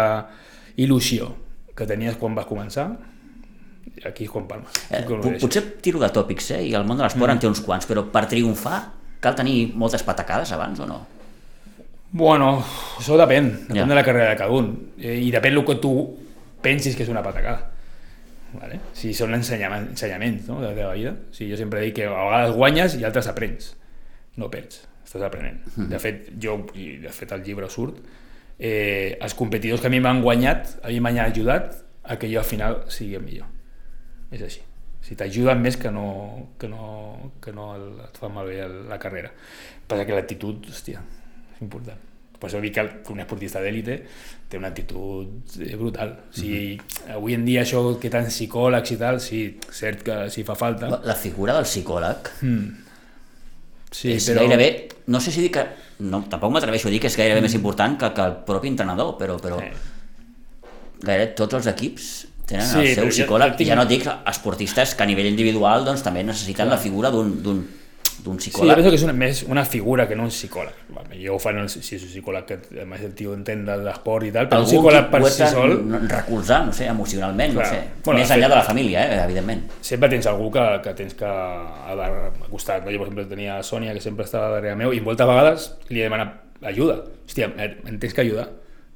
il·lusió 0.78 1.32
que 1.76 1.88
tenies 1.88 2.18
quan 2.20 2.36
vas 2.36 2.48
començar, 2.50 2.90
aquí 4.06 4.26
és 4.28 4.32
quan 4.32 4.48
palmes. 4.48 4.76
Eh, 4.92 5.04
potser 5.40 5.64
tiro 5.82 6.02
de 6.02 6.10
tòpics, 6.14 6.52
eh? 6.58 6.64
I 6.70 6.76
el 6.78 6.86
món 6.88 7.00
de 7.00 7.06
l'esport 7.06 7.30
mm. 7.30 7.38
en 7.38 7.44
té 7.44 7.48
uns 7.50 7.62
quants, 7.66 7.88
però 7.90 8.04
per 8.12 8.26
triomfar 8.32 8.80
cal 9.24 9.36
tenir 9.36 9.72
moltes 9.76 10.04
patacades 10.08 10.52
abans 10.56 10.80
o 10.80 10.88
no? 10.88 11.00
Bueno, 12.12 12.56
això 12.98 13.18
depèn, 13.20 13.52
depèn 13.68 13.84
Ja. 13.84 13.86
de 13.86 13.96
la 13.96 14.04
carrera 14.04 14.32
de 14.32 14.38
cada 14.38 14.52
un. 14.52 14.72
Eh, 14.98 15.20
I 15.22 15.32
depèn 15.32 15.54
del 15.54 15.66
que 15.66 15.76
tu 15.76 15.94
pensis 16.62 16.96
que 16.96 17.04
és 17.04 17.10
una 17.10 17.24
patacada. 17.24 17.72
Vale? 18.54 18.80
Si 18.98 19.14
són 19.14 19.36
ensenyaments, 19.36 19.92
ensenyaments 19.92 20.48
no? 20.48 20.60
de 20.60 20.72
la 20.72 20.74
teva 20.74 20.94
vida. 20.94 21.12
O 21.12 21.34
sigui, 21.34 21.52
jo 21.52 21.58
sempre 21.58 21.84
dic 21.86 22.00
que 22.00 22.08
a 22.08 22.16
vegades 22.16 22.56
guanyes 22.56 22.96
i 22.98 23.06
altres 23.06 23.28
aprens. 23.30 23.76
No 24.42 24.50
perds, 24.50 24.88
estàs 25.06 25.22
aprenent. 25.22 25.62
De 25.76 26.00
fet, 26.02 26.32
jo, 26.42 26.58
de 26.74 27.14
fet 27.14 27.32
el 27.36 27.44
llibre 27.46 27.70
surt, 27.70 28.00
eh, 28.60 29.18
els 29.20 29.36
competidors 29.40 29.82
que 29.82 29.88
a 29.88 29.94
mi 29.94 30.02
m'han 30.04 30.22
guanyat, 30.22 30.76
a 30.84 30.92
mi 30.92 31.00
m'han 31.00 31.24
ajudat 31.24 31.72
a 32.04 32.18
que 32.20 32.30
jo 32.32 32.42
al 32.42 32.48
final 32.48 32.84
sigui 32.92 33.16
el 33.16 33.24
millor. 33.24 33.48
És 34.36 34.44
així. 34.46 34.66
Si 35.02 35.16
t'ajuden 35.18 35.62
més 35.64 35.78
que 35.80 35.90
no, 35.96 36.10
que 36.60 36.68
no, 36.70 37.32
que 37.42 37.54
no 37.56 37.72
el, 37.78 37.88
et 38.10 38.20
fa 38.20 38.30
malbé 38.30 38.68
la 38.90 39.00
carrera. 39.02 39.32
Passa 39.88 40.06
que 40.06 40.14
l'actitud, 40.18 40.68
hòstia, 40.70 41.02
és 41.56 41.64
important. 41.66 42.06
Per 42.40 42.48
això 42.48 42.60
dic 42.64 42.76
que 42.76 43.12
un 43.12 43.20
esportista 43.20 43.60
d'èlite 43.60 43.96
té 44.50 44.60
una 44.60 44.70
actitud 44.72 45.56
eh, 45.60 45.74
brutal. 45.80 46.14
O 46.30 46.36
sigui, 46.36 46.78
avui 47.16 47.36
en 47.36 47.44
dia 47.48 47.66
això 47.66 47.82
que 48.00 48.12
tants 48.12 48.32
psicòlegs 48.32 48.94
i 48.96 49.00
tal, 49.00 49.20
sí, 49.24 49.42
cert 49.76 50.06
que 50.08 50.20
si 50.32 50.46
fa 50.48 50.56
falta. 50.60 50.92
La, 51.04 51.18
figura 51.20 51.58
del 51.58 51.68
psicòleg 51.68 52.32
Sí, 53.92 54.12
és 54.14 54.28
gairebé, 54.30 54.90
no 55.08 55.20
sé 55.20 55.32
si 55.32 55.42
dir 55.42 55.52
que, 55.52 55.64
no, 56.00 56.24
tampoc 56.30 56.52
m'atreveixo 56.54 56.88
a 56.88 56.92
dir 56.92 57.00
que 57.02 57.08
és 57.08 57.18
gairebé 57.18 57.42
més 57.42 57.54
important 57.58 57.98
que, 57.98 58.12
que 58.14 58.22
el 58.22 58.36
propi 58.46 58.68
entrenador, 58.70 59.16
però, 59.18 59.40
però 59.42 59.58
Sí. 59.60 59.72
gairebé 61.02 61.34
tots 61.36 61.54
els 61.60 61.68
equips 61.72 62.10
tenen 62.46 62.66
Sí, 62.68 62.80
el 62.80 62.88
seu 62.96 63.04
però 63.04 63.10
jo- 63.10 63.16
psicòleg, 63.16 63.52
jo 63.54 63.58
tinc- 63.58 63.70
ja 63.70 63.76
no 63.76 63.86
dic 63.86 64.06
esportistes 64.28 64.96
que 64.96 65.04
a 65.04 65.06
nivell 65.10 65.28
individual 65.28 65.86
doncs, 65.86 66.04
també 66.04 66.24
necessiten 66.24 66.70
la 66.70 66.78
figura 66.78 67.10
d'un 67.12 67.42
d'un 68.20 68.36
d'un 68.36 68.40
Sí, 68.40 68.52
jo 68.52 68.58
psicòleg. 68.58 68.76
penso 68.76 68.90
que 68.90 68.96
és 68.98 69.04
una, 69.04 69.14
més 69.14 69.44
una 69.48 69.64
figura 69.64 70.06
que 70.08 70.16
no 70.16 70.24
un 70.24 70.30
psicòleg. 70.30 70.74
Vale, 70.90 71.16
jo 71.26 71.36
ho 71.36 71.40
fan, 71.40 71.58
el, 71.58 71.70
si 71.70 71.96
és 71.96 72.04
un 72.04 72.10
psicòleg 72.10 72.44
que 72.46 72.82
a 72.82 72.86
més 72.86 73.02
el 73.02 73.14
tio 73.16 73.34
entén 73.34 73.64
de 73.66 73.78
l'esport 73.78 74.26
i 74.28 74.32
tal, 74.32 74.50
però 74.50 74.60
un 74.60 74.66
Algú 74.66 74.76
psicòleg 74.76 75.06
que 75.06 75.12
per 75.12 75.32
si 75.32 75.48
sol 75.48 75.76
recolzar, 76.10 76.66
no 76.66 76.74
sé, 76.74 76.88
emocionalment, 76.88 77.54
Clar. 77.54 77.66
no 77.66 77.72
sé. 77.72 77.80
Bueno, 78.04 78.20
Més 78.20 78.30
enllà 78.32 78.42
fet- 78.44 78.50
de 78.50 78.56
la 78.56 78.64
família, 78.64 79.06
eh, 79.08 79.24
evidentment. 79.24 79.64
sempre 79.82 80.10
tens 80.10 80.28
algú 80.28 80.52
que, 80.52 80.82
que 80.84 80.94
tens 80.94 81.14
que 81.14 81.26
a 81.26 82.32
costat. 82.52 82.84
No? 82.84 82.92
Jo, 82.92 82.98
per 82.98 83.08
exemple, 83.08 83.26
tenia 83.26 83.62
Sònia, 83.64 83.94
que 83.94 84.02
sempre 84.02 84.26
estava 84.26 84.50
darrere 84.50 84.76
meu, 84.76 84.92
i 84.94 85.00
moltes 85.00 85.26
vegades 85.28 85.76
li 85.90 86.02
he 86.02 86.04
demanat 86.04 86.34
ajuda. 86.62 87.04
Hòstia, 87.26 87.54
eh, 87.58 87.78
em 87.88 88.00
tens 88.00 88.14
que 88.14 88.22
ajudar. 88.22 88.50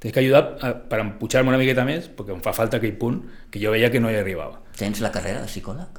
Tens 0.04 0.12
que 0.12 0.20
ajudar 0.20 0.42
a, 0.60 0.70
per 0.84 0.98
empujar-me 1.00 1.48
una 1.48 1.56
miqueta 1.56 1.80
més, 1.88 2.10
perquè 2.12 2.34
em 2.36 2.42
fa 2.44 2.52
falta 2.52 2.76
aquell 2.76 2.92
punt 3.00 3.22
que 3.50 3.58
jo 3.62 3.70
veia 3.72 3.88
que 3.90 4.02
no 4.04 4.10
hi 4.12 4.18
arribava. 4.20 4.60
Tens 4.76 5.00
la 5.00 5.08
carrera 5.14 5.40
de 5.40 5.48
psicòleg? 5.48 5.96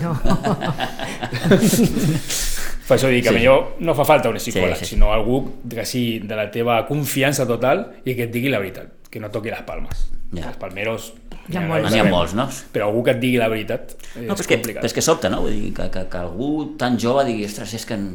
no. 0.00 0.14
Per 2.86 2.94
això 2.96 3.08
dic 3.10 3.24
que 3.26 3.32
Sí. 3.32 3.34
millor 3.36 3.74
no 3.82 3.94
fa 3.98 4.04
falta 4.06 4.30
un 4.30 4.36
psicòleg, 4.38 4.76
Sí, 4.78 4.84
sí, 4.84 4.94
sinó 4.94 5.12
algú 5.12 5.40
que 5.68 5.84
sigui 5.84 6.20
de 6.20 6.36
la 6.38 6.50
teva 6.50 6.86
confiança 6.86 7.46
total 7.46 7.84
i 8.04 8.14
que 8.14 8.24
et 8.28 8.32
digui 8.32 8.48
la 8.48 8.60
veritat, 8.62 8.92
que 9.10 9.20
no 9.20 9.28
toqui 9.30 9.50
les 9.50 9.62
palmes. 9.66 10.06
Ja. 10.32 10.48
Els 10.48 10.56
palmeros... 10.56 11.12
Hi 11.48 11.56
ha 11.58 11.60
ja 11.60 11.66
molts. 11.68 11.86
ho 11.86 11.90
N'hi 11.94 12.00
ha 12.00 12.04
molts, 12.10 12.32
no? 12.34 12.48
Però 12.74 12.86
algú 12.88 13.04
que 13.06 13.12
et 13.12 13.20
digui 13.22 13.38
la 13.38 13.46
veritat 13.48 13.92
és 14.16 14.22
No, 14.26 14.34
és, 14.34 14.46
que, 14.46 14.56
complicat. 14.56 14.84
és 14.88 14.92
que 14.96 15.02
sobta, 15.02 15.28
no? 15.30 15.42
Vull 15.44 15.52
dir, 15.54 15.72
que, 15.76 15.90
que, 15.94 16.06
que 16.10 16.18
algú 16.18 16.76
tan 16.78 16.96
jove 16.98 17.24
digui, 17.28 17.44
ostres, 17.46 17.74
és 17.74 17.84
que 17.86 17.94
en... 17.94 18.08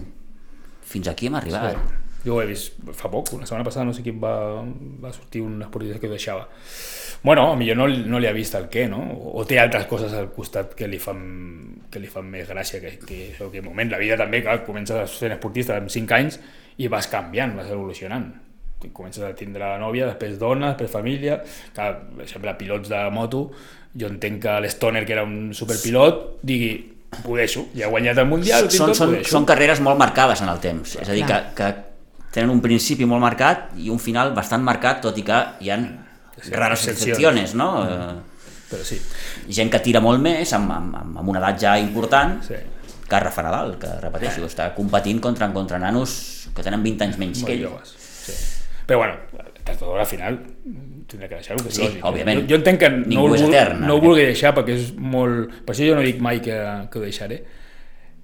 fins 0.84 1.08
aquí 1.08 1.28
hem 1.30 1.36
arribat. 1.40 1.78
Sí. 1.78 2.01
Jo 2.26 2.36
ho 2.36 2.42
he 2.42 2.48
vist 2.50 2.78
fa 2.98 3.10
poc, 3.10 3.32
una 3.34 3.48
setmana 3.50 3.66
passada 3.66 3.88
no 3.88 3.94
sé 3.98 4.04
qui 4.06 4.14
va, 4.14 4.62
va 5.02 5.14
sortir 5.14 5.42
un 5.42 5.62
esportista 5.66 6.00
que 6.00 6.10
ho 6.10 6.14
deixava. 6.14 6.48
Bueno, 7.24 7.52
a 7.52 7.56
millor 7.56 7.78
no, 7.78 7.88
no 7.88 8.20
li 8.20 8.28
ha 8.30 8.34
vist 8.34 8.56
el 8.58 8.68
què, 8.74 8.88
no? 8.90 9.02
O, 9.32 9.44
té 9.46 9.60
altres 9.62 9.86
coses 9.90 10.14
al 10.18 10.32
costat 10.34 10.74
que 10.78 10.88
li 10.90 10.98
fan, 11.02 11.20
que 11.94 12.02
li 12.02 12.10
fan 12.10 12.30
més 12.30 12.48
gràcia 12.50 12.82
que, 12.82 12.96
que 13.06 13.20
això, 13.30 13.50
que 13.54 13.62
en 13.62 13.68
moment. 13.70 13.92
La 13.94 14.00
vida 14.02 14.18
també, 14.18 14.42
clar, 14.42 14.64
comences 14.66 15.18
sent 15.20 15.36
esportista 15.36 15.78
amb 15.78 15.94
5 15.94 16.18
anys 16.18 16.40
i 16.82 16.90
vas 16.90 17.10
canviant, 17.12 17.54
vas 17.58 17.70
evolucionant. 17.70 18.32
I 18.82 18.90
comences 18.90 19.22
a 19.22 19.36
tindre 19.38 19.76
nòvia, 19.78 20.08
després 20.10 20.40
dona, 20.42 20.72
després 20.72 20.94
família, 20.94 21.38
clar, 21.76 21.92
per 22.16 22.26
exemple, 22.26 22.56
pilots 22.58 22.90
de 22.90 23.04
moto, 23.14 23.44
jo 23.94 24.10
entenc 24.10 24.42
que 24.42 24.58
l'Stoner, 24.66 25.06
que 25.06 25.14
era 25.14 25.28
un 25.28 25.52
superpilot, 25.54 26.42
digui, 26.42 26.74
ho 27.22 27.38
deixo, 27.38 27.68
ja 27.76 27.86
he 27.86 27.92
guanyat 27.92 28.24
el 28.24 28.30
Mundial, 28.32 28.66
són, 28.72 28.88
tot, 28.88 28.96
ho 28.96 29.00
són, 29.04 29.16
deixo. 29.20 29.36
són 29.36 29.46
carreres 29.46 29.84
molt 29.86 30.02
marcades 30.02 30.42
en 30.42 30.50
el 30.50 30.62
temps. 30.64 30.98
És 31.04 31.10
a 31.12 31.14
dir, 31.14 31.28
que, 31.30 31.40
que 31.58 31.70
tenen 32.32 32.50
un 32.50 32.62
principi 32.64 33.06
molt 33.06 33.22
marcat 33.22 33.72
i 33.78 33.90
un 33.92 34.00
final 34.00 34.34
bastant 34.34 34.64
marcat, 34.64 35.02
tot 35.04 35.18
i 35.18 35.24
que 35.28 35.42
hi 35.62 35.70
ha 35.74 35.78
Sí, 36.42 36.50
rares 36.56 36.88
excepcions. 36.88 37.54
no? 37.56 37.84
Eh, 37.86 38.14
Però 38.72 38.84
sí, 38.88 38.96
gent 39.52 39.70
que 39.70 39.80
tira 39.84 40.00
molt 40.00 40.22
més, 40.24 40.54
amb, 40.56 40.72
amb, 40.72 40.96
amb 41.20 41.28
una 41.30 41.40
edat 41.42 41.60
ja 41.60 41.74
important, 41.78 42.38
sí. 42.42 42.56
que 43.10 43.20
Rafa 43.20 43.44
Nadal, 43.44 43.76
que 43.78 43.90
repeteixo, 44.00 44.46
està 44.48 44.70
competint 44.74 45.20
contra, 45.22 45.52
contra 45.54 45.78
nanos 45.78 46.48
que 46.56 46.64
tenen 46.64 46.82
20 46.82 47.04
anys 47.04 47.18
menys 47.20 47.44
que 47.44 47.52
molt 47.52 47.54
ell. 47.54 47.66
joves. 47.68 47.92
Sí. 48.00 48.34
Però 48.88 48.98
bueno, 49.04 49.20
tard 49.66 49.82
o 49.84 49.86
d'hora 49.92 50.02
al 50.02 50.08
final 50.08 50.40
tindrà 51.12 51.28
que 51.28 51.36
deixar-ho, 51.36 51.60
que 51.62 51.68
és 51.70 51.76
Sí, 51.76 51.84
lògic. 51.84 52.02
òbviament. 52.08 52.40
Jo, 52.42 52.48
jo 52.48 52.56
entenc 52.56 52.80
que 52.80 52.90
no, 52.90 53.26
ho 53.28 53.36
etern, 53.36 53.82
no 53.86 53.94
ho 53.96 53.98
eh? 53.98 54.02
vulgui 54.08 54.26
deixar 54.32 54.56
perquè 54.56 54.78
és 54.80 54.94
molt... 54.98 55.52
Per 55.68 55.76
això 55.76 55.86
jo 55.92 55.96
no 56.00 56.02
dic 56.08 56.22
mai 56.24 56.40
que, 56.42 56.56
que 56.90 56.98
ho 56.98 57.02
deixaré, 57.04 57.44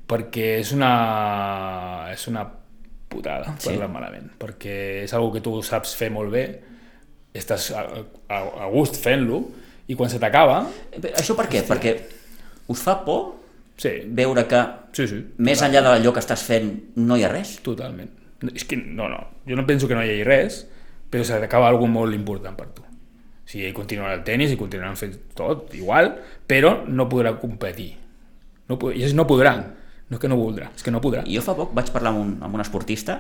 perquè 0.07 0.47
és 0.61 0.71
una... 0.71 2.09
és 2.13 2.25
una 2.31 2.47
putada, 3.09 3.55
Sí. 3.59 3.69
parlant 3.71 3.93
malament, 3.93 4.31
perquè 4.39 5.03
és 5.03 5.13
algo 5.13 5.31
que 5.33 5.41
tu 5.41 5.55
saps 5.63 5.95
fer 5.95 6.09
molt 6.11 6.31
bé, 6.33 6.43
estàs 7.37 7.71
a, 7.77 7.83
a, 8.29 8.37
a 8.65 8.69
gust 8.73 8.97
fent-lo, 9.01 9.41
i 9.87 9.95
quan 9.95 10.09
se 10.11 10.19
t'acaba... 10.19 10.65
Eh, 10.91 11.13
Això 11.15 11.35
per 11.37 11.47
què? 11.51 11.61
Perquè 11.67 11.95
us 12.67 12.81
fa 12.83 12.97
por 13.05 13.35
Sí, 13.77 13.91
veure 14.09 14.47
que 14.49 14.57
sí, 14.97 15.05
sí. 15.07 15.19
més 15.37 15.59
enllà 15.61 15.83
d'allò 15.85 16.09
que 16.11 16.19
estàs 16.23 16.41
fent 16.41 16.71
no 16.97 17.13
hi 17.15 17.21
ha 17.23 17.29
res? 17.29 17.59
Totalment. 17.61 18.09
No, 18.41 18.49
És 18.57 18.65
que 18.65 18.75
no, 18.75 19.05
no. 19.07 19.19
Jo 19.45 19.53
no 19.55 19.67
penso 19.67 19.85
que 19.87 19.93
no 19.93 20.01
hi 20.01 20.09
hagi 20.15 20.23
res, 20.25 20.63
però 21.13 21.21
se 21.23 21.37
t'acaba 21.37 21.67
alguna 21.69 21.93
molt 21.93 22.15
important 22.17 22.57
per 22.57 22.65
tu. 22.73 22.81
O 22.81 23.45
sigui, 23.45 23.67
ell 23.67 23.75
continuarà 23.77 24.15
el 24.17 24.23
tennis 24.25 24.51
i 24.51 24.57
continuaran 24.57 24.97
fent 24.97 25.13
tot 25.37 25.75
igual, 25.77 26.09
però 26.49 26.71
no 26.89 27.05
podrà 27.07 27.35
competir. 27.37 27.91
No, 28.67 28.79
ells 28.89 29.13
no 29.13 29.27
podran. 29.29 29.61
No 30.07 30.17
és 30.17 30.23
que 30.23 30.31
no 30.31 30.37
voldrà, 30.39 30.69
és 30.75 30.85
que 30.85 30.93
no 30.93 31.01
podrà. 31.03 31.25
Jo 31.27 31.43
fa 31.43 31.55
poc 31.57 31.73
vaig 31.75 31.91
parlar 31.91 32.13
amb 32.13 32.23
un, 32.23 32.33
amb 32.45 32.55
un 32.55 32.63
esportista, 32.63 33.19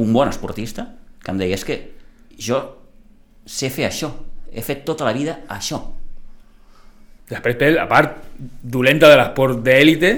un 0.00 0.12
bon 0.12 0.28
esportista, 0.28 0.86
que 1.24 1.32
em 1.32 1.40
deia, 1.40 1.56
és 1.56 1.64
que 1.64 1.78
jo 2.36 2.60
sé 3.48 3.70
fer 3.72 3.88
això, 3.88 4.10
he 4.52 4.64
fet 4.64 4.84
tota 4.84 5.06
la 5.06 5.14
vida 5.16 5.40
això. 5.52 5.80
Després, 7.30 7.56
Pep, 7.56 7.78
a 7.80 7.86
part 7.88 8.18
dolenta 8.60 9.08
de 9.08 9.16
l'esport 9.16 9.62
d'èlite, 9.64 10.12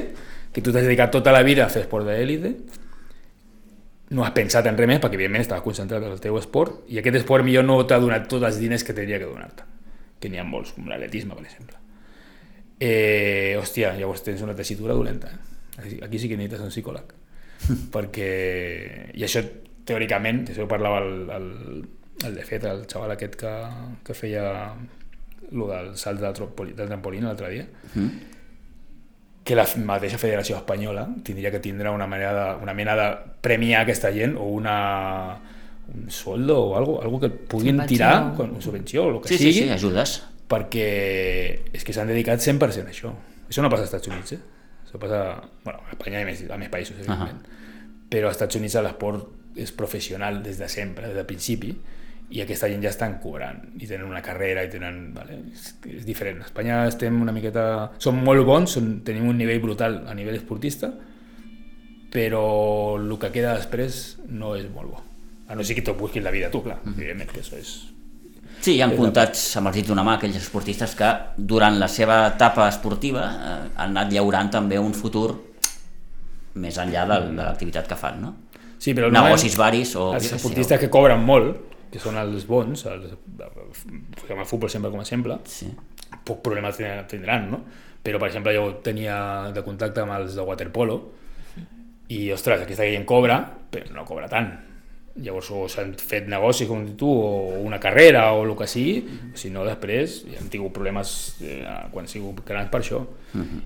que 0.52 0.64
tu 0.64 0.72
t'has 0.72 0.86
dedicat 0.88 1.12
tota 1.14 1.34
la 1.34 1.44
vida 1.46 1.66
a 1.66 1.70
fer 1.70 1.84
esport 1.84 2.08
d'èlite, 2.08 2.54
no 4.10 4.24
has 4.24 4.34
pensat 4.34 4.66
en 4.70 4.76
res 4.78 4.88
més 4.88 5.00
perquè 5.02 5.18
evidentment 5.18 5.42
estaves 5.42 5.64
concentrat 5.64 6.04
en 6.04 6.14
el 6.14 6.20
teu 6.22 6.36
esport 6.38 6.84
i 6.92 7.00
aquest 7.00 7.18
esport 7.22 7.44
millor 7.46 7.66
no 7.66 7.80
t'ha 7.88 7.98
donat 8.02 8.28
tots 8.30 8.46
els 8.46 8.60
diners 8.62 8.84
que 8.86 8.94
tenia 8.94 9.18
que 9.18 9.26
donar-te 9.26 9.66
que 10.22 10.30
n'hi 10.30 10.38
ha 10.38 10.46
molts, 10.46 10.72
com 10.76 10.86
l'atletisme 10.86 11.34
per 11.34 11.42
exemple 11.42 11.74
eh, 12.78 13.56
hòstia, 13.58 13.96
llavors 13.98 14.22
tens 14.22 14.44
una 14.46 14.54
tessitura 14.54 14.94
dolenta 14.94 15.32
eh? 15.32 15.55
Aquí- 15.78 16.18
sí 16.18 16.28
que 16.28 16.36
necessites 16.36 16.64
un 16.64 16.70
psicòleg 16.72 17.12
perquè 17.94 18.30
i 19.16 19.24
això 19.24 19.42
teòricament, 19.86 20.44
això 20.50 20.64
ho 20.64 20.68
parlava 20.68 20.98
el, 21.04 21.30
el, 21.30 21.50
el 22.26 22.34
de 22.34 22.44
fet, 22.44 22.64
el 22.64 22.86
xaval 22.90 23.12
aquest 23.14 23.36
que, 23.38 23.52
que 24.04 24.14
feia 24.14 24.74
lo 25.52 25.68
del 25.70 25.92
salt 25.96 26.20
de 26.20 26.32
trampolí, 26.34 26.72
del 26.74 26.88
trampolí 26.90 27.20
l'altre 27.22 27.50
dia 27.52 27.66
que 29.46 29.54
la 29.54 29.66
mateixa 29.78 30.18
Federació 30.18 30.56
Espanyola 30.58 31.04
tindria 31.22 31.52
que 31.54 31.60
tindre 31.62 31.88
una, 31.94 32.06
manera 32.10 32.32
de, 32.34 32.62
una 32.64 32.74
mena 32.74 32.96
de 32.98 33.04
premiar 33.40 33.84
aquesta 33.84 34.10
gent 34.12 34.34
o 34.36 34.48
una 34.50 35.38
un 35.94 36.10
soldo 36.10 36.56
o 36.64 36.76
algo, 36.76 36.96
algo 37.00 37.20
que 37.20 37.28
puguin 37.30 37.76
Subvenció. 37.76 37.94
tirar, 37.94 38.32
quan, 38.34 38.50
una 38.50 38.60
subvenció 38.60 39.04
o 39.04 39.10
el 39.14 39.20
que 39.22 39.28
Sí, 39.28 39.38
sí, 39.38 39.52
sigui, 39.52 39.68
sí, 39.68 39.70
ajudes. 39.70 40.16
perquè 40.50 40.88
és 41.72 41.84
que 41.86 41.92
s'han 41.94 42.08
dedicat 42.10 42.42
100% 42.42 42.88
a 42.88 42.90
això. 42.90 43.12
Això 43.46 43.62
no 43.62 43.70
passa 43.70 43.84
als 43.86 43.92
Estats 43.94 44.08
Units, 44.10 44.32
eh? 44.34 44.40
Això 44.96 45.02
passa... 45.02 45.48
Bueno, 45.64 45.82
a 45.84 45.92
Espanya 45.92 46.20
i 46.20 46.24
a 46.24 46.26
més, 46.26 46.42
a 46.48 46.56
més 46.56 46.70
països, 46.72 46.96
evidentment. 46.96 47.42
Però 48.08 48.30
als 48.30 48.38
Estats 48.38 48.56
Units 48.56 48.76
l'esport 48.80 49.56
és 49.56 49.72
professional 49.72 50.42
des 50.44 50.58
de 50.60 50.68
sempre, 50.68 51.08
des 51.08 51.16
del 51.16 51.26
principi, 51.28 51.74
i 52.30 52.40
aquesta 52.42 52.68
gent 52.68 52.82
ja 52.82 52.90
estan 52.90 53.18
cobrant, 53.22 53.60
i 53.78 53.86
tenen 53.86 54.08
una 54.08 54.22
carrera, 54.24 54.64
i 54.64 54.70
tenen... 54.72 55.12
Vale? 55.14 55.40
És, 55.52 55.74
és 55.90 56.06
diferent. 56.06 56.40
A 56.42 56.48
Espanya 56.48 56.80
estem 56.88 57.20
una 57.22 57.34
miqueta... 57.34 57.66
Som 58.02 58.22
molt 58.24 58.46
bons, 58.48 58.78
som, 58.78 58.88
tenim 59.06 59.28
un 59.28 59.36
nivell 59.38 59.60
brutal 59.62 60.00
a 60.08 60.16
nivell 60.16 60.38
esportista, 60.40 60.90
però 62.12 62.46
el 62.96 63.12
que 63.20 63.32
queda 63.34 63.56
després 63.58 64.16
no 64.30 64.54
és 64.56 64.70
molt 64.72 64.94
bo. 64.94 65.04
A 65.46 65.54
no 65.54 65.62
ser 65.62 65.76
que 65.78 65.84
t'ho 65.86 65.94
busquis 65.98 66.24
la 66.24 66.34
vida 66.34 66.50
tu, 66.50 66.64
clar. 66.64 66.80
Evidentment 66.96 67.30
que 67.34 67.44
això 67.44 67.60
és... 67.60 67.76
Sí, 68.60 68.74
hi 68.74 68.80
han 68.82 68.96
comptats 68.96 69.42
amb 69.60 69.70
els 69.70 69.76
dits 69.78 69.88
d'una 69.88 70.02
mà 70.06 70.16
aquells 70.16 70.38
esportistes 70.40 70.94
que 70.98 71.10
durant 71.36 71.76
la 71.78 71.86
seva 71.92 72.22
etapa 72.32 72.66
esportiva 72.68 73.26
eh, 73.26 73.58
han 73.76 73.92
anat 73.94 74.10
llaurant 74.12 74.50
també 74.50 74.78
un 74.82 74.94
futur 74.96 75.28
més 76.56 76.78
enllà 76.80 77.04
de, 77.06 77.20
de 77.30 77.42
l'activitat 77.42 77.86
que 77.86 77.98
fan, 78.00 78.20
no? 78.22 78.34
Sí, 78.78 78.92
però 78.96 79.08
Negocis 79.12 79.56
normalment 79.56 79.60
varis 79.62 79.94
o... 79.96 80.10
Els 80.16 80.32
esportistes 80.38 80.80
que 80.80 80.90
cobren 80.92 81.22
molt, 81.24 81.60
que 81.92 82.00
són 82.02 82.18
els 82.20 82.46
bons, 82.48 82.82
els, 82.90 83.14
posem 84.20 84.40
el 84.42 84.48
futbol 84.48 84.72
sempre 84.72 84.90
com 84.92 85.00
a 85.00 85.04
exemple, 85.06 85.38
Sí. 85.48 85.70
poc 86.26 86.42
problema 86.44 86.72
tindran, 86.72 87.50
no? 87.50 87.60
Però, 88.06 88.20
per 88.22 88.28
exemple, 88.28 88.54
jo 88.54 88.68
tenia 88.84 89.50
de 89.54 89.62
contacte 89.66 90.02
amb 90.02 90.14
els 90.14 90.36
de 90.38 90.44
waterpolo 90.46 90.98
i, 92.08 92.30
ostres, 92.32 92.62
aquesta 92.62 92.86
gent 92.86 93.06
cobra, 93.08 93.40
però 93.70 93.90
no 93.94 94.04
cobra 94.06 94.28
tant. 94.30 94.52
Llavors, 95.22 95.48
o 95.50 95.62
s'han 95.72 95.94
fet 95.96 96.26
negocis, 96.28 96.68
com 96.68 96.82
tu, 96.98 97.08
o 97.08 97.60
una 97.64 97.78
carrera, 97.80 98.26
o 98.36 98.42
el 98.44 98.52
que 98.58 98.66
sigui, 98.68 98.98
si 99.38 99.48
no, 99.50 99.64
després 99.64 100.18
ja 100.28 100.40
hem 100.40 100.50
tingut 100.52 100.74
problemes 100.76 101.36
eh, 101.40 101.62
quan 101.92 102.08
sigut 102.10 102.42
grans 102.46 102.68
per 102.72 102.82
això. 102.82 103.00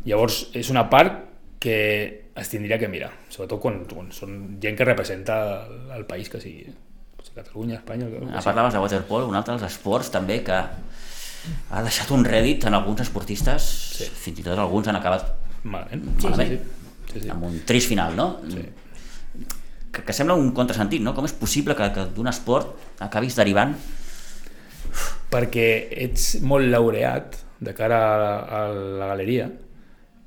Llavors, 0.07 0.45
és 0.55 0.71
una 0.71 0.87
part 0.93 1.27
que 1.61 2.31
es 2.41 2.49
tindria 2.49 2.79
que 2.79 2.89
mirar, 2.89 3.11
sobretot 3.29 3.61
quan, 3.61 3.83
quan 3.91 4.09
són 4.17 4.39
gent 4.63 4.79
que 4.79 4.87
representa 4.87 5.41
el, 5.67 5.91
el 5.99 6.07
país 6.09 6.31
que 6.33 6.41
sigui. 6.41 6.71
Pot 7.19 7.29
ser 7.29 7.37
Catalunya, 7.37 7.81
Espanya... 7.83 8.09
Que, 8.09 8.23
Ah, 8.31 8.41
parlaves 8.45 8.73
de 8.73 8.81
waterpolo, 8.81 9.29
un 9.29 9.37
altre 9.37 9.59
dels 9.59 9.67
esports 9.69 10.09
també 10.15 10.41
que 10.47 10.57
ha 10.57 11.83
deixat 11.85 12.11
un 12.15 12.25
rèdit 12.25 12.65
en 12.69 12.79
alguns 12.79 13.03
esportistes, 13.05 13.67
sí. 13.99 14.09
fins 14.25 14.41
i 14.41 14.47
tot 14.47 14.59
alguns 14.59 14.89
han 14.89 14.97
acabat 15.01 15.29
Malament. 15.65 16.07
Malament. 16.23 16.55
Sí, 16.55 16.57
sí. 16.57 17.13
sí, 17.13 17.21
sí. 17.27 17.33
amb 17.33 17.45
un 17.45 17.59
trist 17.69 17.91
final, 17.91 18.17
no? 18.17 18.31
Sí. 18.49 18.65
Que, 19.91 20.05
que 20.07 20.15
sembla 20.15 20.37
un 20.39 20.53
contrasentit, 20.55 21.03
no? 21.03 21.15
Com 21.17 21.27
és 21.27 21.35
possible 21.35 21.75
que, 21.79 21.89
que 21.95 22.07
d'un 22.15 22.31
esport 22.31 23.01
acabis 23.03 23.39
derivant 23.39 23.75
perquè 25.31 25.67
ets 26.07 26.37
molt 26.43 26.67
laureat 26.71 27.39
de 27.61 27.75
cara 27.77 27.99
a 27.99 28.15
la, 28.19 28.31
a 28.41 28.61
la 28.73 29.11
galeria, 29.13 29.51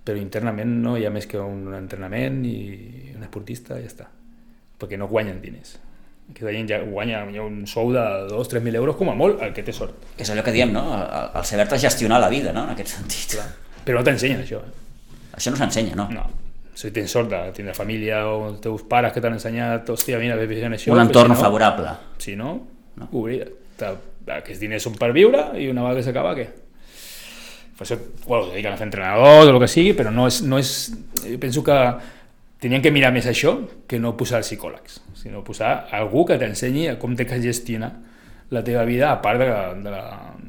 però 0.04 0.20
internament 0.20 0.76
no 0.84 0.98
hi 0.98 1.08
ha 1.08 1.12
més 1.14 1.28
que 1.30 1.40
un 1.40 1.74
entrenament 1.76 2.44
i 2.48 2.58
un 3.16 3.24
esportista 3.24 3.80
i 3.80 3.86
ja 3.86 3.92
està. 3.92 4.08
Perquè 4.80 5.00
no 5.00 5.10
guanyen 5.12 5.42
diners. 5.44 5.78
Aquesta 6.32 6.54
gent 6.56 6.70
ja 6.70 6.80
guanya 6.84 7.24
un 7.44 7.64
sou 7.68 7.92
de 7.92 8.04
2-3.000 8.32 8.80
euros 8.80 8.96
com 9.00 9.12
a 9.12 9.16
molt, 9.18 9.42
el 9.44 9.52
que 9.56 9.64
té 9.64 9.76
sort. 9.76 9.96
és 10.18 10.30
allò 10.32 10.44
que 10.44 10.54
diem, 10.56 10.72
no? 10.72 10.86
El, 10.96 11.28
el 11.40 11.46
saber-te 11.48 11.80
gestionar 11.80 12.20
la 12.24 12.30
vida, 12.32 12.54
no? 12.56 12.64
En 12.64 12.76
aquest 12.76 12.96
sentit. 12.96 13.36
Clar. 13.36 13.50
Però 13.84 14.00
no 14.00 14.08
t'ensenyen 14.08 14.44
això. 14.44 14.62
Eh? 14.64 15.28
Això 15.36 15.52
no 15.52 15.60
s'ensenya, 15.60 15.98
no? 16.00 16.08
No. 16.14 16.24
Si 16.74 16.90
tens 16.92 17.12
sort 17.14 17.30
de 17.30 17.40
tindre 17.54 17.74
família 17.78 18.24
o 18.28 18.48
els 18.50 18.62
teus 18.64 18.82
pares 18.90 19.14
que 19.14 19.22
t'han 19.22 19.36
ensenyat, 19.38 19.90
hòstia, 19.94 20.18
mira, 20.22 20.36
ve 20.40 20.48
fent 20.50 20.74
això... 20.74 20.92
un 20.96 21.02
entorn 21.04 21.30
si 21.32 21.38
no, 21.38 21.44
favorable. 21.44 21.92
Si 22.18 22.36
no, 22.36 22.54
no. 22.98 23.10
oblida. 23.12 23.46
Aquests 24.40 24.60
diners 24.62 24.84
són 24.88 24.96
per 24.98 25.12
viure 25.14 25.52
i 25.60 25.68
una 25.70 25.84
vegada 25.84 26.00
que 26.00 26.06
s'acaba, 26.08 26.34
què? 26.38 26.48
Per 27.78 27.86
això, 27.86 27.98
bueno, 28.28 28.46
es 28.48 28.52
dediquen 28.54 28.74
a 28.74 28.78
fer 28.80 28.88
entrenadors 28.88 29.50
o 29.50 29.54
el 29.54 29.60
que 29.62 29.68
sigui, 29.72 29.94
però 29.98 30.12
no 30.14 30.28
és, 30.30 30.42
no 30.46 30.60
és... 30.62 30.74
Jo 31.24 31.38
penso 31.42 31.64
que 31.66 31.78
tenien 32.64 32.82
que 32.82 32.92
mirar 32.96 33.12
més 33.14 33.26
això 33.28 33.56
que 33.90 34.00
no 34.00 34.14
posar 34.18 34.40
els 34.42 34.48
psicòlegs, 34.50 35.02
sinó 35.20 35.42
posar 35.44 35.90
algú 35.92 36.24
que 36.30 36.38
t'ensenyi 36.40 36.94
com 37.02 37.16
té 37.18 37.26
que 37.28 37.42
gestionar 37.44 37.92
la 38.54 38.62
teva 38.64 38.86
vida 38.88 39.10
a 39.12 39.18
part 39.22 39.42
de 39.42 39.48
la- 39.50 39.74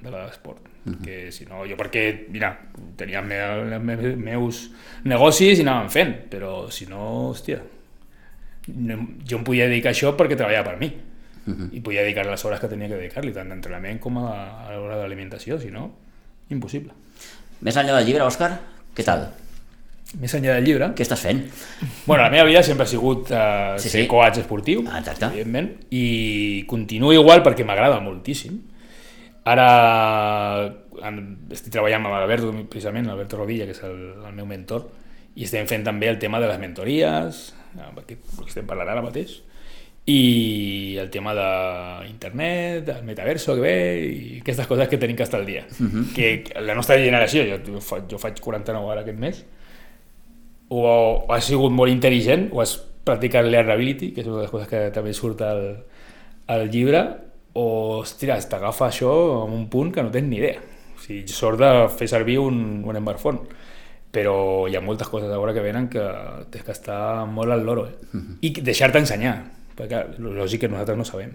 de 0.04 0.10
l'esport. 0.12 0.60
-huh. 0.92 1.04
que 1.04 1.32
si 1.32 1.44
no, 1.46 1.64
jo 1.66 1.76
perquè, 1.76 2.26
mira, 2.30 2.58
tenia 2.96 3.22
me, 3.22 3.78
me, 3.78 3.96
meus 4.16 4.70
negocis 5.04 5.58
i 5.58 5.62
anàvem 5.62 5.88
fent, 5.90 6.14
però 6.30 6.70
si 6.70 6.86
no, 6.86 7.30
hòstia, 7.30 7.60
no, 8.68 9.08
jo 9.28 9.38
em 9.38 9.44
podia 9.44 9.66
dedicar 9.68 9.90
a 9.90 9.92
això 9.94 10.14
perquè 10.16 10.36
treballava 10.36 10.70
per 10.70 10.80
mi 10.80 10.86
uh 11.46 11.52
-huh. 11.52 11.68
i 11.72 11.80
podia 11.80 12.02
dedicar 12.02 12.26
les 12.26 12.44
hores 12.44 12.60
que 12.60 12.68
tenia 12.68 12.88
que 12.88 12.96
dedicar-li, 12.96 13.32
tant 13.32 13.48
d'entrenament 13.48 13.98
com 14.00 14.18
a, 14.18 14.66
a 14.68 14.76
l'hora 14.76 14.96
d'alimentació, 14.96 15.58
si 15.60 15.70
no, 15.70 15.90
impossible. 16.50 16.92
Més 17.60 17.76
enllà 17.76 17.96
del 17.98 18.06
llibre, 18.06 18.22
Òscar, 18.24 18.58
què 18.96 19.04
tal? 19.04 19.28
Més 20.20 20.34
enllà 20.34 20.54
del 20.54 20.64
llibre, 20.64 20.86
Què 20.94 21.02
estàs 21.02 21.20
fent? 21.20 21.42
bueno, 22.06 22.22
la 22.22 22.30
meva 22.30 22.44
vida 22.44 22.62
sempre 22.62 22.84
ha 22.84 22.86
sigut 22.86 23.30
uh, 23.30 23.78
Sí, 23.78 23.88
ser 23.88 24.02
sí. 24.02 24.06
coach 24.06 24.38
esportiu, 24.38 24.84
Ah, 24.88 24.98
exacte. 24.98 25.26
evidentment, 25.26 25.70
i 25.90 26.64
continuo 26.66 27.12
igual 27.12 27.42
perquè 27.42 27.64
m'agrada 27.64 28.00
moltíssim. 28.00 28.60
Ara 29.44 29.68
en- 31.04 31.24
estic 31.52 31.72
treballant 31.74 32.04
amb 32.04 32.14
l'Alberto, 32.14 32.52
precisament, 32.70 33.06
l'Alberto 33.06 33.36
Rodilla, 33.36 33.66
que 33.68 33.74
és 33.76 33.82
el, 33.84 33.98
el 34.24 34.36
meu 34.36 34.46
mentor, 34.48 34.86
i 35.36 35.44
estem 35.44 35.66
fent 35.66 35.84
també 35.84 36.08
el 36.08 36.18
tema 36.18 36.40
de 36.40 36.48
les 36.48 36.60
mentories, 36.62 37.42
que 38.06 38.16
estem 38.46 38.66
parlant 38.66 38.88
ara 38.88 39.02
mateix, 39.02 39.42
i 40.06 40.96
el 41.00 41.08
tema 41.10 41.32
d'internet, 41.34 42.84
del 42.86 43.04
metaverso 43.04 43.54
que 43.56 43.60
ve, 43.64 43.76
i 44.04 44.40
aquestes 44.42 44.66
coses 44.68 44.88
que 44.88 44.98
tenim 45.00 45.16
que 45.16 45.24
estar 45.24 45.40
al 45.40 45.46
dia. 45.46 45.64
Uh 45.80 45.86
-huh. 45.86 46.14
Que 46.14 46.44
la 46.60 46.74
nostra 46.74 46.96
generació, 46.96 47.42
jo, 47.44 47.58
jo, 47.66 47.80
faig, 47.80 48.04
jo 48.10 48.18
faig 48.18 48.40
49 48.40 48.90
ara 48.92 49.00
aquest 49.00 49.18
mes, 49.18 49.44
o, 50.68 51.24
o 51.28 51.32
has 51.32 51.44
sigut 51.44 51.72
molt 51.72 51.92
intel·ligent 51.92 52.48
o 52.52 52.60
has 52.60 52.76
practicar 53.04 53.44
learnability, 53.44 54.12
que 54.12 54.20
és 54.22 54.26
una 54.26 54.36
de 54.36 54.42
les 54.42 54.50
coses 54.50 54.68
que 54.68 54.90
també 54.90 55.12
surt 55.12 55.40
al, 55.42 55.84
al 56.46 56.70
llibre, 56.70 57.04
o, 57.54 57.66
ostres, 58.02 58.48
t'agafa 58.50 58.88
això 58.90 59.12
en 59.46 59.54
un 59.54 59.68
punt 59.70 59.92
que 59.94 60.02
no 60.02 60.12
tens 60.14 60.28
ni 60.28 60.42
idea. 60.42 60.60
O 60.94 61.00
sigui, 61.02 61.24
sort 61.30 61.58
de 61.60 61.70
fer 61.94 62.08
servir 62.10 62.38
un, 62.42 62.82
un 62.86 62.98
embarfont 63.00 63.42
però 64.14 64.68
hi 64.70 64.76
ha 64.78 64.82
moltes 64.84 65.10
coses 65.10 65.30
a 65.30 65.38
veure 65.38 65.54
que 65.56 65.64
venen 65.64 65.88
que 65.90 66.02
tens 66.52 66.64
que 66.66 66.74
estar 66.74 67.26
molt 67.30 67.54
al 67.54 67.64
loro 67.66 67.88
eh? 67.88 67.94
uh 68.12 68.20
-huh. 68.20 68.36
i 68.40 68.52
deixar-te 68.60 68.98
ensenyar 69.02 69.34
perquè 69.76 70.04
lògic 70.18 70.60
que 70.60 70.68
nosaltres 70.68 70.98
no 70.98 71.04
sabem 71.04 71.32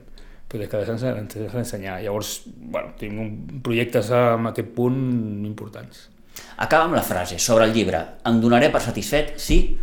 però 0.49 0.59
tens 0.59 0.71
que 0.71 0.77
deixar-te 0.77 1.57
ensenyar 1.59 2.01
llavors, 2.01 2.43
bueno, 2.45 2.93
tinc 2.97 3.19
un, 3.19 3.61
projectes 3.61 4.11
en 4.11 4.47
aquest 4.47 4.69
punt 4.75 5.45
importants 5.45 6.09
Acaba 6.57 6.85
amb 6.85 6.95
la 6.95 7.03
frase 7.03 7.37
sobre 7.37 7.65
el 7.65 7.73
llibre 7.73 7.99
em 8.25 8.39
donaré 8.41 8.69
per 8.69 8.81
satisfet 8.81 9.33
si 9.37 9.77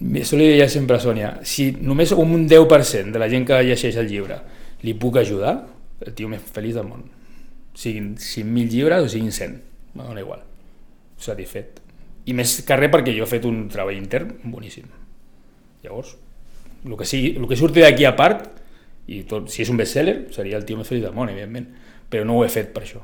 això 0.00 0.38
li 0.40 0.48
deia 0.48 0.68
sempre 0.72 0.96
a 0.96 1.02
Sònia, 1.02 1.34
si 1.44 1.70
només 1.76 2.12
un 2.16 2.46
10% 2.48 3.12
de 3.12 3.20
la 3.20 3.28
gent 3.28 3.46
que 3.48 3.62
llegeix 3.62 3.98
el 4.00 4.08
llibre 4.08 4.40
li 4.82 4.94
puc 4.96 5.20
ajudar, 5.20 5.58
el 6.00 6.14
tio 6.16 6.30
més 6.32 6.44
feliç 6.54 6.78
del 6.78 6.88
món. 6.88 7.04
Siguin 7.76 8.14
5.000 8.16 8.72
llibres 8.72 9.04
o 9.04 9.10
siguin 9.12 9.32
100, 9.32 9.58
me 9.94 10.06
dona 10.06 10.24
igual 10.24 10.46
satisfet. 11.20 11.80
I 12.28 12.34
més 12.36 12.58
que 12.66 12.76
res 12.78 12.90
perquè 12.92 13.14
jo 13.16 13.26
he 13.26 13.30
fet 13.30 13.46
un 13.48 13.66
treball 13.72 13.96
intern 13.96 14.32
boníssim. 14.52 14.88
Llavors, 15.84 16.14
el 16.84 16.96
que, 16.96 17.06
sigui, 17.08 17.34
el 17.36 17.46
que 17.48 17.58
surti 17.58 17.84
d'aquí 17.84 18.06
a 18.08 18.14
part, 18.16 18.46
i 19.10 19.22
tot, 19.28 19.48
si 19.52 19.64
és 19.64 19.70
un 19.72 19.80
bestseller, 19.80 20.16
seria 20.34 20.58
el 20.60 20.66
tio 20.68 20.78
més 20.78 20.88
feliç 20.88 21.04
del 21.06 21.16
món, 21.16 21.30
evidentment, 21.32 21.68
però 22.10 22.26
no 22.26 22.38
ho 22.38 22.44
he 22.44 22.50
fet 22.52 22.72
per 22.74 22.84
això. 22.84 23.00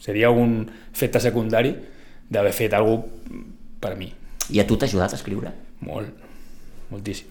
Seria 0.00 0.30
un 0.32 0.62
fet 0.96 1.16
secundari 1.22 1.72
d'haver 2.28 2.52
fet 2.56 2.74
alguna 2.76 3.44
per 3.80 3.94
mi. 4.00 4.10
I 4.52 4.60
a 4.60 4.66
tu 4.68 4.76
t'ha 4.76 4.88
ajudat 4.88 5.14
a 5.14 5.18
escriure? 5.20 5.52
Molt, 5.84 6.24
moltíssim. 6.94 7.30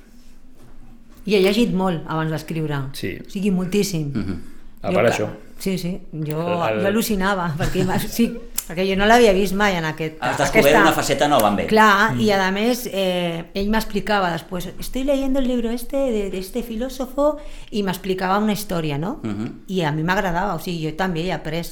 I 1.25 1.37
he 1.37 1.41
llegit 1.45 1.71
molt 1.73 2.03
abans 2.11 2.31
d'escriure. 2.33 2.81
Sí. 2.99 3.15
O 3.23 3.29
sigui, 3.31 3.51
moltíssim. 3.55 4.09
Mm 4.11 4.23
-hmm. 4.23 4.39
A 4.83 4.91
part 4.91 5.07
això. 5.13 5.29
Sí, 5.59 5.77
sí, 5.77 6.01
jo, 6.11 6.39
El- 6.67 6.81
jo 6.81 6.87
al·lucinava, 6.89 7.45
perquè, 7.57 7.85
sí, 8.09 8.25
perquè 8.67 8.83
jo 8.89 8.97
no 8.99 9.05
l'havia 9.05 9.31
vist 9.31 9.53
mai 9.55 9.77
en 9.77 9.85
aquest... 9.85 10.17
Has 10.19 10.37
descobert 10.37 10.75
una 10.81 10.91
faceta 10.91 11.27
nova 11.29 11.47
amb 11.47 11.59
ell. 11.59 11.67
Clar, 11.67 12.19
y 12.19 12.31
además 12.31 12.89
eh, 12.91 13.45
ell 13.53 13.69
m'explicava 13.69 14.31
después, 14.33 14.67
estoy 14.77 15.05
leyendo 15.05 15.39
el 15.39 15.47
libro 15.47 15.69
este 15.69 15.95
de, 15.95 16.29
de 16.31 16.37
este 16.37 16.63
filósofo 16.63 17.37
i 17.71 17.81
m'explicava 17.83 18.39
una 18.39 18.51
història, 18.51 18.97
no? 18.97 19.19
Mhm. 19.23 19.63
I 19.67 19.81
a 19.83 19.91
mi 19.93 20.03
m'agradava, 20.03 20.53
o 20.55 20.59
sigui, 20.59 20.83
jo 20.89 20.95
també 20.97 21.21
he 21.21 21.31
après. 21.31 21.63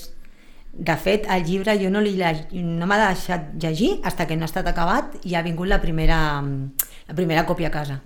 De 0.73 0.95
fet, 0.95 1.25
el 1.29 1.43
llibre 1.43 1.77
jo 1.83 1.89
no, 1.89 1.99
li, 1.99 2.15
no 2.63 2.87
m'ha 2.87 3.07
deixat 3.09 3.41
llegir 3.59 3.99
hasta 4.03 4.25
que 4.25 4.37
no 4.37 4.43
ha 4.43 4.45
estat 4.45 4.67
acabat 4.67 5.17
i 5.25 5.35
ha 5.35 5.41
vingut 5.41 5.67
la 5.67 5.81
primera, 5.81 6.41
la 7.07 7.15
primera 7.15 7.45
còpia 7.45 7.67
a 7.67 7.71
casa. 7.71 8.01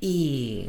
I 0.00 0.68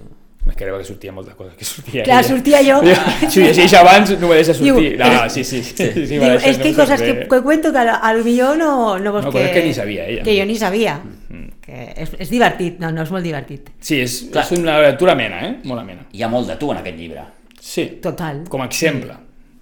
Es 0.49 0.55
que 0.55 0.63
era 0.63 0.75
que 0.75 0.83
sortia 0.83 1.11
moltes 1.11 1.35
coses 1.35 1.53
que 1.53 1.63
sortia 1.63 2.01
Clar, 2.03 2.23
ella. 2.23 2.27
sortia 2.27 2.59
jo. 2.65 2.81
Si 3.29 3.39
ho 3.39 3.43
llegeix 3.45 3.73
abans 3.77 4.09
no 4.19 4.27
me 4.27 4.35
deixa 4.39 4.53
Diu, 4.53 4.73
sortir. 4.73 4.97
no, 4.97 5.05
però- 5.05 5.29
sí, 5.29 5.43
sí. 5.43 5.61
sí, 5.61 5.73
sí, 5.93 6.07
sí, 6.07 6.17
me 6.17 6.37
que 6.37 6.45
hay 6.49 6.57
no 6.57 6.75
cosas 6.75 6.99
que, 6.99 7.07
sortir. 7.09 7.27
que 7.29 7.41
cuento 7.43 7.71
que 7.71 7.77
a 7.77 7.83
lo, 7.85 7.91
a 8.03 8.13
lo 8.15 8.23
millor 8.23 8.57
no, 8.57 8.97
no, 8.97 9.21
No, 9.21 9.31
coses 9.31 9.51
que 9.51 9.63
ni 9.63 9.73
sabia 9.73 10.07
ella. 10.07 10.23
Que 10.23 10.39
jo 10.39 10.45
ni 10.47 10.55
sabia. 10.55 10.99
Mm. 11.29 11.47
Que 11.61 11.93
és, 11.95 12.09
és 12.17 12.29
divertit, 12.31 12.79
no, 12.81 12.89
no 12.91 13.03
és 13.03 13.11
molt 13.13 13.23
divertit. 13.23 13.69
Sí, 13.79 13.99
és, 14.01 14.15
Clar. 14.31 14.43
és 14.49 14.57
una 14.57 14.79
lectura 14.81 15.13
amena, 15.13 15.43
eh? 15.47 15.53
Molt 15.63 15.79
amena. 15.79 16.07
Hi 16.11 16.23
ha 16.23 16.27
molt 16.27 16.47
de 16.49 16.55
tu 16.57 16.71
en 16.71 16.77
aquest 16.81 16.97
llibre. 16.97 17.21
Sí, 17.61 17.85
Total. 18.01 18.41
com 18.49 18.63
a 18.63 18.65
exemple. 18.65 19.13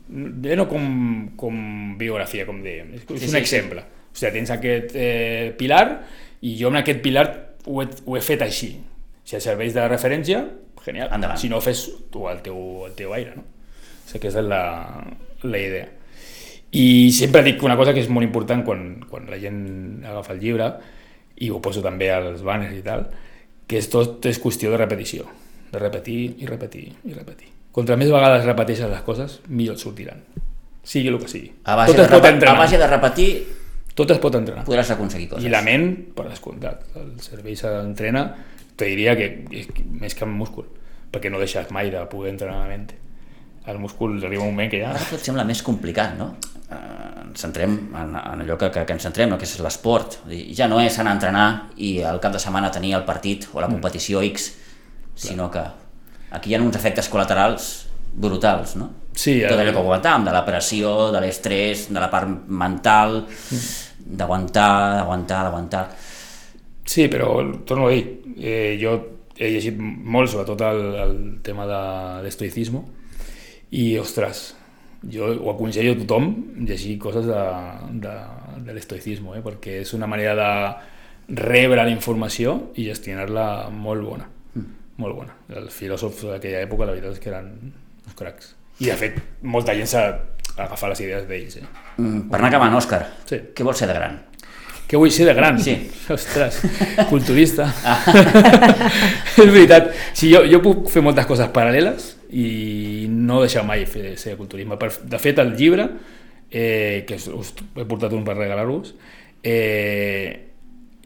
Eh, 0.10 0.56
no 0.56 0.66
com, 0.70 1.30
com 1.36 1.98
biografia, 2.00 2.46
com 2.48 2.64
dèiem. 2.64 2.96
És, 2.96 3.02
és 3.04 3.20
Sí, 3.20 3.26
un 3.26 3.32
sí. 3.36 3.38
exemple. 3.38 3.82
O 3.84 4.16
sigui, 4.16 4.32
tens 4.32 4.50
aquest 4.56 4.96
eh, 4.96 5.54
pilar 5.60 6.06
i 6.42 6.56
jo 6.58 6.70
en 6.72 6.78
aquest 6.78 7.02
pilar 7.04 7.49
ho 7.66 7.82
he, 7.84 7.88
ho 8.06 8.18
he 8.18 8.22
fet 8.24 8.42
així. 8.46 8.74
Si 9.24 9.36
et 9.38 9.44
serveix 9.46 9.74
de 9.76 9.88
referència, 9.88 10.44
genial. 10.86 11.10
Endavant. 11.14 11.38
Si 11.40 11.50
no, 11.52 11.60
fes 11.62 11.84
tu 12.12 12.28
el 12.32 12.40
teu, 12.46 12.86
el 12.88 12.94
teu 12.98 13.14
aire, 13.14 13.36
no? 13.36 13.44
O 13.46 14.10
sigui, 14.10 14.22
aquesta 14.24 14.42
és 14.42 14.48
la, 14.50 14.62
la 15.44 15.60
idea. 15.62 15.90
I 16.72 17.10
sempre 17.14 17.42
dic 17.46 17.62
una 17.66 17.76
cosa 17.78 17.94
que 17.94 18.02
és 18.04 18.10
molt 18.14 18.26
important 18.26 18.64
quan, 18.66 18.84
quan 19.10 19.26
la 19.30 19.38
gent 19.42 20.04
agafa 20.06 20.34
el 20.36 20.42
llibre, 20.44 20.72
i 21.42 21.50
ho 21.50 21.60
poso 21.64 21.82
també 21.86 22.10
als 22.14 22.42
banners 22.46 22.76
i 22.78 22.84
tal, 22.86 23.08
que 23.70 23.78
és 23.80 23.88
tot 23.90 24.26
és 24.30 24.40
qüestió 24.42 24.72
de 24.74 24.78
repetició. 24.82 25.26
De 25.70 25.78
repetir 25.82 26.20
i 26.42 26.48
repetir 26.50 26.88
i 27.06 27.14
repetir. 27.14 27.50
Contra 27.72 27.96
més 27.98 28.10
vegades 28.10 28.46
repeteixes 28.46 28.90
les 28.90 29.02
coses, 29.06 29.40
millor 29.48 29.78
et 29.78 29.82
sortiran. 29.84 30.24
Sigui 30.84 31.12
el 31.12 31.20
que 31.22 31.28
sigui. 31.30 31.52
A 31.70 31.76
base, 31.78 31.94
tot 31.94 32.00
de, 32.02 32.06
es 32.08 32.12
pot 32.16 32.26
repe- 32.26 32.50
a 32.50 32.56
base 32.58 32.78
de 32.82 32.88
repetir 32.90 33.30
Tot 34.00 34.12
es 34.16 34.20
pot 34.24 34.36
entrenar. 34.40 34.64
podràs 34.68 34.94
aconseguir 34.96 35.28
coses. 35.34 35.44
I 35.46 35.52
la 35.52 35.60
ment, 35.66 35.90
per 36.16 36.30
descomptat. 36.30 36.86
El 36.96 37.12
cervell 37.24 37.58
s'entrena, 37.60 38.24
te 38.80 38.88
diria 38.88 39.16
que 39.20 39.28
és 39.52 39.68
que- 39.68 39.84
més 39.84 40.16
que 40.16 40.24
el 40.24 40.32
múscul, 40.32 40.66
perquè 41.12 41.30
no 41.32 41.40
deixes 41.42 41.70
mai 41.76 41.90
de 41.92 42.00
poder 42.08 42.32
entrenar 42.32 42.62
la 42.62 42.68
ment. 42.72 42.94
El 43.68 43.78
múscul 43.78 44.24
arriba 44.24 44.44
un 44.44 44.54
moment 44.56 44.72
que 44.72 44.80
ja... 44.82 44.94
Ara 44.96 45.04
tot 45.10 45.20
sembla 45.20 45.44
més 45.46 45.62
complicat, 45.62 46.16
no? 46.18 46.30
Eh, 46.72 47.26
ens 47.26 47.42
centrem 47.44 47.76
en, 47.94 48.16
en 48.16 48.42
allò 48.46 48.56
que, 48.58 48.70
que, 48.72 48.86
que 48.86 48.94
ens 48.96 49.04
centrem, 49.04 49.30
no? 49.30 49.38
que 49.38 49.44
és 49.46 49.60
l'esport. 49.60 50.22
Ja 50.56 50.68
no 50.72 50.80
és 50.80 50.98
anar 50.98 51.12
a 51.12 51.18
entrenar 51.20 51.48
i 51.78 52.00
al 52.02 52.22
cap 52.24 52.32
de 52.34 52.40
setmana 52.40 52.72
tenir 52.72 52.94
el 52.96 53.04
partit 53.06 53.50
o 53.54 53.60
la 53.62 53.68
Mm. 53.68 53.72
competició 53.78 54.22
X, 54.24 54.56
sinó 55.16 55.52
que 55.52 55.62
aquí 56.32 56.52
hi 56.52 56.56
ha 56.56 56.62
uns 56.64 56.76
efectes 56.80 57.12
col·laterals 57.12 57.89
brutals, 58.14 58.76
no? 58.80 58.90
Sí, 59.20 59.42
Tot 59.44 59.60
allò 59.60 59.74
que 59.74 59.82
comentàvem, 59.84 60.28
de 60.30 60.34
la 60.34 60.46
pressió, 60.48 61.10
de 61.12 61.20
l'estrès, 61.20 61.88
de 61.92 62.00
la 62.00 62.08
part 62.12 62.30
mental, 62.48 63.24
d'aguantar, 64.00 64.70
d'aguantar, 65.00 65.42
d'aguantar... 65.48 65.82
Sí, 66.90 67.10
però 67.12 67.34
torno 67.68 67.90
a 67.90 67.92
dir, 67.92 68.06
eh, 68.40 68.78
jo 68.82 68.94
he 69.38 69.50
llegit 69.54 69.76
molt 69.80 70.32
sobretot 70.32 70.64
el, 70.70 70.80
el 71.04 71.18
tema 71.46 71.68
de 71.70 71.82
l'estoicisme 72.24 72.82
i, 73.72 73.98
ostres, 74.00 74.54
jo 75.14 75.30
ho 75.36 75.52
aconsello 75.52 75.94
a 75.94 76.00
tothom 76.00 76.32
llegir 76.68 76.98
coses 77.00 77.28
de, 77.30 77.44
de, 78.04 78.16
de 78.66 78.76
l'estoicisme, 78.76 79.38
eh, 79.38 79.44
perquè 79.46 79.82
és 79.84 79.94
una 79.96 80.10
manera 80.10 80.34
de 80.40 80.50
rebre 81.40 81.84
la 81.84 81.92
informació 81.94 82.56
i 82.80 82.88
gestionar-la 82.88 83.70
molt 83.70 84.08
bona, 84.08 84.26
molt 85.04 85.22
bona. 85.22 85.38
Els 85.60 85.76
filòsofs 85.76 86.26
d'aquella 86.32 86.66
època 86.66 86.88
la 86.88 86.96
veritat 86.98 87.20
és 87.20 87.24
que 87.24 87.32
eren 87.32 87.54
cracs. 88.16 88.56
I 88.80 88.86
de 88.92 88.96
fet, 88.96 89.20
molta 89.44 89.76
gent 89.76 89.88
s'ha 89.92 90.04
agafat 90.56 90.90
les 90.94 91.02
idees 91.06 91.28
d'ells. 91.28 91.58
Eh? 91.60 91.66
Mm, 91.98 92.30
Per 92.30 92.40
anar 92.40 92.50
acabant, 92.50 92.76
Òscar, 92.80 93.06
Sí. 93.26 93.40
què 93.56 93.64
vols 93.64 93.78
ser 93.78 93.88
de 93.88 93.94
gran? 93.94 94.20
Què 94.90 94.98
vull 94.98 95.12
ser 95.14 95.26
de 95.28 95.34
gran? 95.38 95.60
Sí. 95.62 95.76
Ostres, 96.16 96.62
culturista. 97.10 97.68
és 99.38 99.52
veritat. 99.52 99.92
Si 100.18 100.32
jo, 100.34 100.42
jo 100.50 100.62
puc 100.64 100.90
fer 100.90 101.04
moltes 101.06 101.28
coses 101.30 101.52
paral·leles 101.54 102.16
i 102.34 103.06
no 103.10 103.42
deixar 103.44 103.64
mai 103.68 103.86
fer, 103.86 104.16
ser 104.18 104.36
culturisme. 104.40 104.78
Per, 104.82 104.90
de 105.12 105.20
fet, 105.22 105.40
el 105.44 105.54
llibre, 105.60 105.86
eh, 106.50 107.04
que 107.08 107.16
us, 107.20 107.28
us 107.28 107.54
he 107.78 107.86
portat 107.86 108.14
un 108.18 108.26
per 108.26 108.38
regalar-vos, 108.40 108.96
eh, 109.44 110.50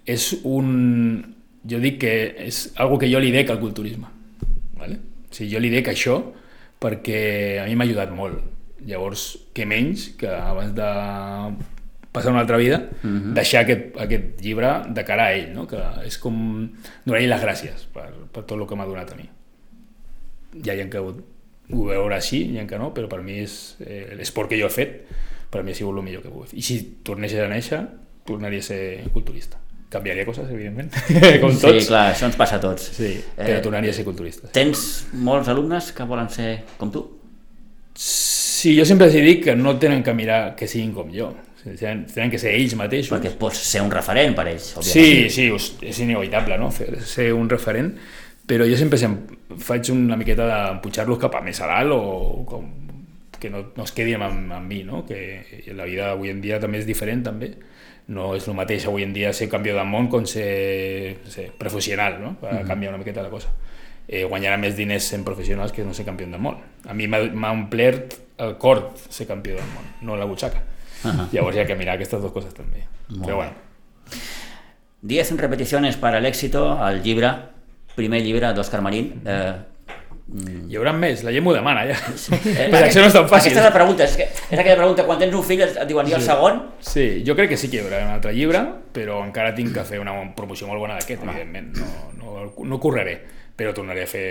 és 0.05 0.29
un... 0.43 1.35
Jo 1.63 1.77
dic 1.79 2.01
que 2.01 2.13
és 2.43 2.57
algo 2.83 2.97
que 2.99 3.07
jo 3.07 3.21
li 3.23 3.31
dec 3.31 3.49
al 3.53 3.59
culturisme. 3.61 4.09
Vale? 4.79 4.97
O 5.29 5.35
sigui, 5.35 5.53
jo 5.53 5.61
li 5.63 5.69
dec 5.71 5.87
això 5.93 6.17
perquè 6.83 7.61
a 7.63 7.67
mi 7.69 7.77
m'ha 7.79 7.87
ajudat 7.87 8.11
molt. 8.15 8.41
Llavors, 8.83 9.27
què 9.55 9.65
menys 9.69 10.09
que 10.19 10.27
abans 10.27 10.73
de 10.75 10.89
passar 12.13 12.31
una 12.31 12.43
altra 12.43 12.57
vida, 12.57 12.77
mm 13.01 13.09
-hmm. 13.09 13.33
deixar 13.33 13.63
aquest, 13.63 13.97
aquest 13.97 14.41
llibre 14.41 14.71
de 14.87 15.03
cara 15.03 15.25
a 15.25 15.33
ell, 15.33 15.53
no? 15.53 15.65
que 15.67 15.81
és 16.05 16.17
com 16.17 16.69
donar-li 17.05 17.27
les 17.27 17.41
gràcies 17.41 17.87
per, 17.93 18.09
per 18.31 18.43
tot 18.43 18.59
el 18.59 18.67
que 18.67 18.75
m'ha 18.75 18.85
donat 18.85 19.11
a 19.11 19.15
mi. 19.15 19.29
Hi 20.63 20.69
ha 20.69 20.89
que 20.89 20.99
ho, 20.99 21.15
ho 21.71 21.85
veurà 21.85 22.15
així, 22.15 22.43
hi 22.51 22.59
ha 22.59 22.67
que 22.67 22.77
no, 22.77 22.93
però 22.93 23.07
per 23.07 23.21
mi 23.23 23.39
és 23.39 23.77
eh, 23.79 24.13
l'esport 24.15 24.49
que 24.49 24.59
jo 24.59 24.67
he 24.67 24.69
fet, 24.69 25.07
per 25.49 25.63
mi 25.63 25.71
ha 25.71 25.75
sigut 25.75 25.97
el 25.97 26.03
millor 26.03 26.21
que 26.21 26.27
he 26.27 26.31
pogut 26.31 26.49
fer. 26.49 26.59
I 26.59 26.61
si 26.61 26.99
tornés 27.03 27.33
a 27.33 27.47
néixer, 27.47 27.81
tornaria 28.25 28.59
a 28.59 28.63
ser 28.63 29.09
culturista. 29.11 29.57
Canviaria 29.93 30.25
coses, 30.25 30.49
evidentment, 30.49 30.89
com 31.43 31.53
tots. 31.53 31.83
Sí, 31.83 31.87
clar, 31.91 32.07
això 32.15 32.25
ens 32.25 32.37
passa 32.39 32.57
a 32.57 32.63
tots. 32.63 32.89
Sí, 32.97 33.13
però 33.37 33.59
tornaria 33.61 33.93
a 33.93 33.97
ser 33.97 34.05
culturista. 34.07 34.49
Tens 34.55 35.05
molts 35.13 35.51
alumnes 35.53 35.91
que 35.93 36.07
volen 36.09 36.29
ser 36.33 36.63
com 36.81 36.89
tu? 36.91 37.03
Sí, 37.93 38.73
jo 38.77 38.85
sempre 38.89 39.07
els 39.09 39.15
dic 39.21 39.43
que 39.45 39.55
no 39.59 39.75
tenen 39.79 40.01
que 40.03 40.13
mirar 40.17 40.55
que 40.57 40.67
siguin 40.71 40.93
com 40.95 41.11
jo. 41.13 41.31
Tenen, 41.63 42.27
que 42.31 42.39
ser 42.41 42.51
ells 42.57 42.73
mateixos. 42.75 43.13
Perquè 43.13 43.31
pots 43.39 43.59
ser 43.69 43.81
un 43.85 43.91
referent 43.93 44.33
per 44.35 44.47
ells, 44.51 44.73
Sí, 44.81 44.99
òbviament. 44.99 45.31
sí, 45.31 45.45
us- 45.51 45.73
és 45.81 45.99
inevitable, 46.03 46.57
no? 46.59 46.71
Fer, 46.71 46.89
ser 47.07 47.29
un 47.33 47.47
referent, 47.49 47.93
però 48.47 48.65
jo 48.67 48.75
sempre 48.75 48.97
sem- 48.99 49.15
faig 49.59 49.91
una 49.93 50.17
miqueta 50.19 50.47
d'empujar-los 50.49 51.19
cap 51.21 51.35
a 51.35 51.41
més 51.41 51.61
a 51.61 51.67
dalt 51.67 51.91
o 51.95 52.43
com, 52.49 52.65
que 53.43 53.51
no, 53.51 53.65
no 53.75 53.83
es 53.83 53.91
quedin 53.91 54.21
amb, 54.23 54.51
amb 54.55 54.69
mi, 54.71 54.81
no? 54.87 55.03
Que 55.05 55.67
la 55.75 55.83
vida 55.85 56.11
avui 56.15 56.31
en 56.31 56.39
dia 56.43 56.61
també 56.63 56.79
és 56.79 56.87
diferent, 56.87 57.21
també. 57.27 57.51
No 58.07 58.33
és 58.35 58.47
el 58.47 58.55
mateix 58.55 58.87
avui 58.87 59.03
en 59.05 59.11
dia 59.15 59.29
ser 59.35 59.49
campió 59.51 59.75
del 59.75 59.87
món 59.87 60.07
com 60.11 60.25
ser, 60.27 61.19
sé, 61.31 61.49
professional, 61.59 62.17
no? 62.23 62.37
Va 62.43 62.61
Mhm. 62.61 62.67
canviar 62.67 62.93
una 62.95 63.03
miqueta 63.03 63.21
la 63.23 63.29
cosa. 63.29 63.49
Eh, 64.07 64.25
guanyarà 64.27 64.57
més 64.59 64.75
diners 64.75 65.03
sent 65.03 65.23
professionals 65.23 65.71
que 65.71 65.83
no 65.83 65.93
ser 65.93 66.05
campió 66.05 66.27
del 66.27 66.39
món. 66.39 66.57
A 66.87 66.93
mi 66.93 67.07
m'ha 67.07 67.51
omplert 67.51 68.15
el 68.37 68.57
cor 68.57 68.91
ser 69.09 69.27
campió 69.27 69.55
del 69.55 69.69
món, 69.75 69.85
no 70.01 70.17
la 70.17 70.25
butxaca. 70.25 70.63
Ahà. 71.03 71.29
Llavors 71.31 71.55
hi 71.55 71.59
ha 71.59 71.65
que 71.65 71.75
mirar 71.75 71.95
aquestes 71.95 72.19
dues 72.21 72.31
coses 72.33 72.53
també. 72.53 72.83
Molt 73.09 73.25
Però 73.27 73.35
bueno, 73.35 73.51
10 75.01 75.31
repeticiones 75.37 75.97
para 75.97 76.17
el 76.17 76.25
éxito, 76.25 76.79
el 76.87 77.01
llibre, 77.03 77.31
primer 77.95 78.21
llibre 78.23 78.53
d'Òscar 78.53 78.81
Marín. 78.81 79.21
Eh, 79.25 79.53
Hi 80.23 80.77
haurà 80.79 80.93
més, 80.95 81.19
la 81.27 81.33
gent 81.35 81.43
m'ho 81.43 81.51
demana 81.53 81.83
ja. 81.83 81.97
eh, 82.37 82.69
Però 82.71 82.79
això 82.87 83.01
no 83.03 83.09
és 83.09 83.15
tan 83.15 83.27
fàcil. 83.27 83.51
Aquesta 83.51 83.59
és 83.59 83.65
la 83.67 83.73
pregunta, 83.75 84.05
és, 84.07 84.15
que, 84.17 84.27
és 84.31 84.55
aquella 84.55 84.77
pregunta, 84.79 85.03
quan 85.05 85.19
tens 85.19 85.35
un 85.35 85.43
fill 85.45 85.61
et 85.65 85.75
diuen 85.89 86.07
i 86.07 86.15
el 86.15 86.23
segon? 86.23 86.61
Sí, 86.79 87.05
jo 87.27 87.35
crec 87.35 87.51
que 87.51 87.59
sí 87.59 87.69
que 87.69 87.81
hi 87.81 87.83
haurà 87.83 87.99
un 88.05 88.13
altre 88.15 88.31
llibre, 88.33 88.61
però 88.95 89.19
encara 89.25 89.51
tinc 89.57 89.73
que 89.75 89.83
fer 89.87 89.99
una 90.01 90.15
promoció 90.37 90.69
molt 90.71 90.79
bona 90.81 90.95
d'aquest, 90.97 91.25
evidentment. 91.27 91.73
No, 91.77 91.91
no, 92.21 92.67
no 92.71 92.79
correré, 92.81 93.17
però 93.59 93.75
tornaré 93.75 94.07
a 94.07 94.09
fer 94.09 94.29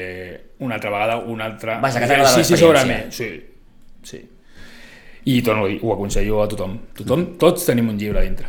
una 0.64 0.80
altra 0.80 0.94
vegada 0.96 1.18
un 1.28 1.44
altre 1.44 1.76
Vaja, 1.84 2.00
que 2.00 2.08
exercici 2.08 2.56
sobre 2.64 2.86
mi. 2.88 2.98
Sí, 3.12 3.28
sí. 4.02 4.24
I 5.28 5.36
torno 5.46 5.68
ho 5.68 5.92
aconsello 5.94 6.40
a 6.42 6.48
tothom. 6.50 6.80
tothom 6.98 7.28
tots 7.38 7.68
tenim 7.68 7.92
un 7.92 8.00
llibre 8.00 8.24
a 8.24 8.26
dintre. 8.26 8.48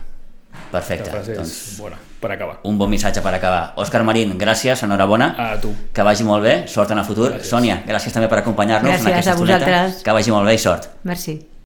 Perfecte, 0.71 1.11
La 1.11 1.19
frase 1.19 1.35
doncs 1.37 1.53
és 1.53 1.77
bona, 1.81 1.99
per 2.23 2.31
acabar. 2.37 2.57
un 2.63 2.77
bon 2.79 2.89
missatge 2.89 3.21
per 3.21 3.33
acabar. 3.35 3.73
Òscar 3.83 4.03
Marín, 4.07 4.33
gràcies, 4.39 4.83
enhorabona. 4.87 5.33
A 5.37 5.53
tu. 5.61 5.75
Que 5.93 6.01
vagi 6.07 6.23
molt 6.23 6.43
bé, 6.43 6.55
sort 6.67 6.91
en 6.95 7.03
el 7.03 7.05
futur. 7.05 7.29
Gràcies. 7.33 7.49
Sònia, 7.53 7.81
gràcies 7.87 8.13
també 8.15 8.27
per 8.31 8.39
acompanyar-nos 8.41 8.89
en 8.89 8.95
Gràcies 9.01 9.11
aquesta 9.13 9.31
a 9.31 9.33
estoneta. 9.39 9.65
vosaltres. 9.65 10.03
Que 10.03 10.11
vagi 10.21 10.31
molt 10.31 10.47
bé 10.47 10.53
i 10.55 10.57
sort. 10.69 10.89
Merci. 11.03 11.41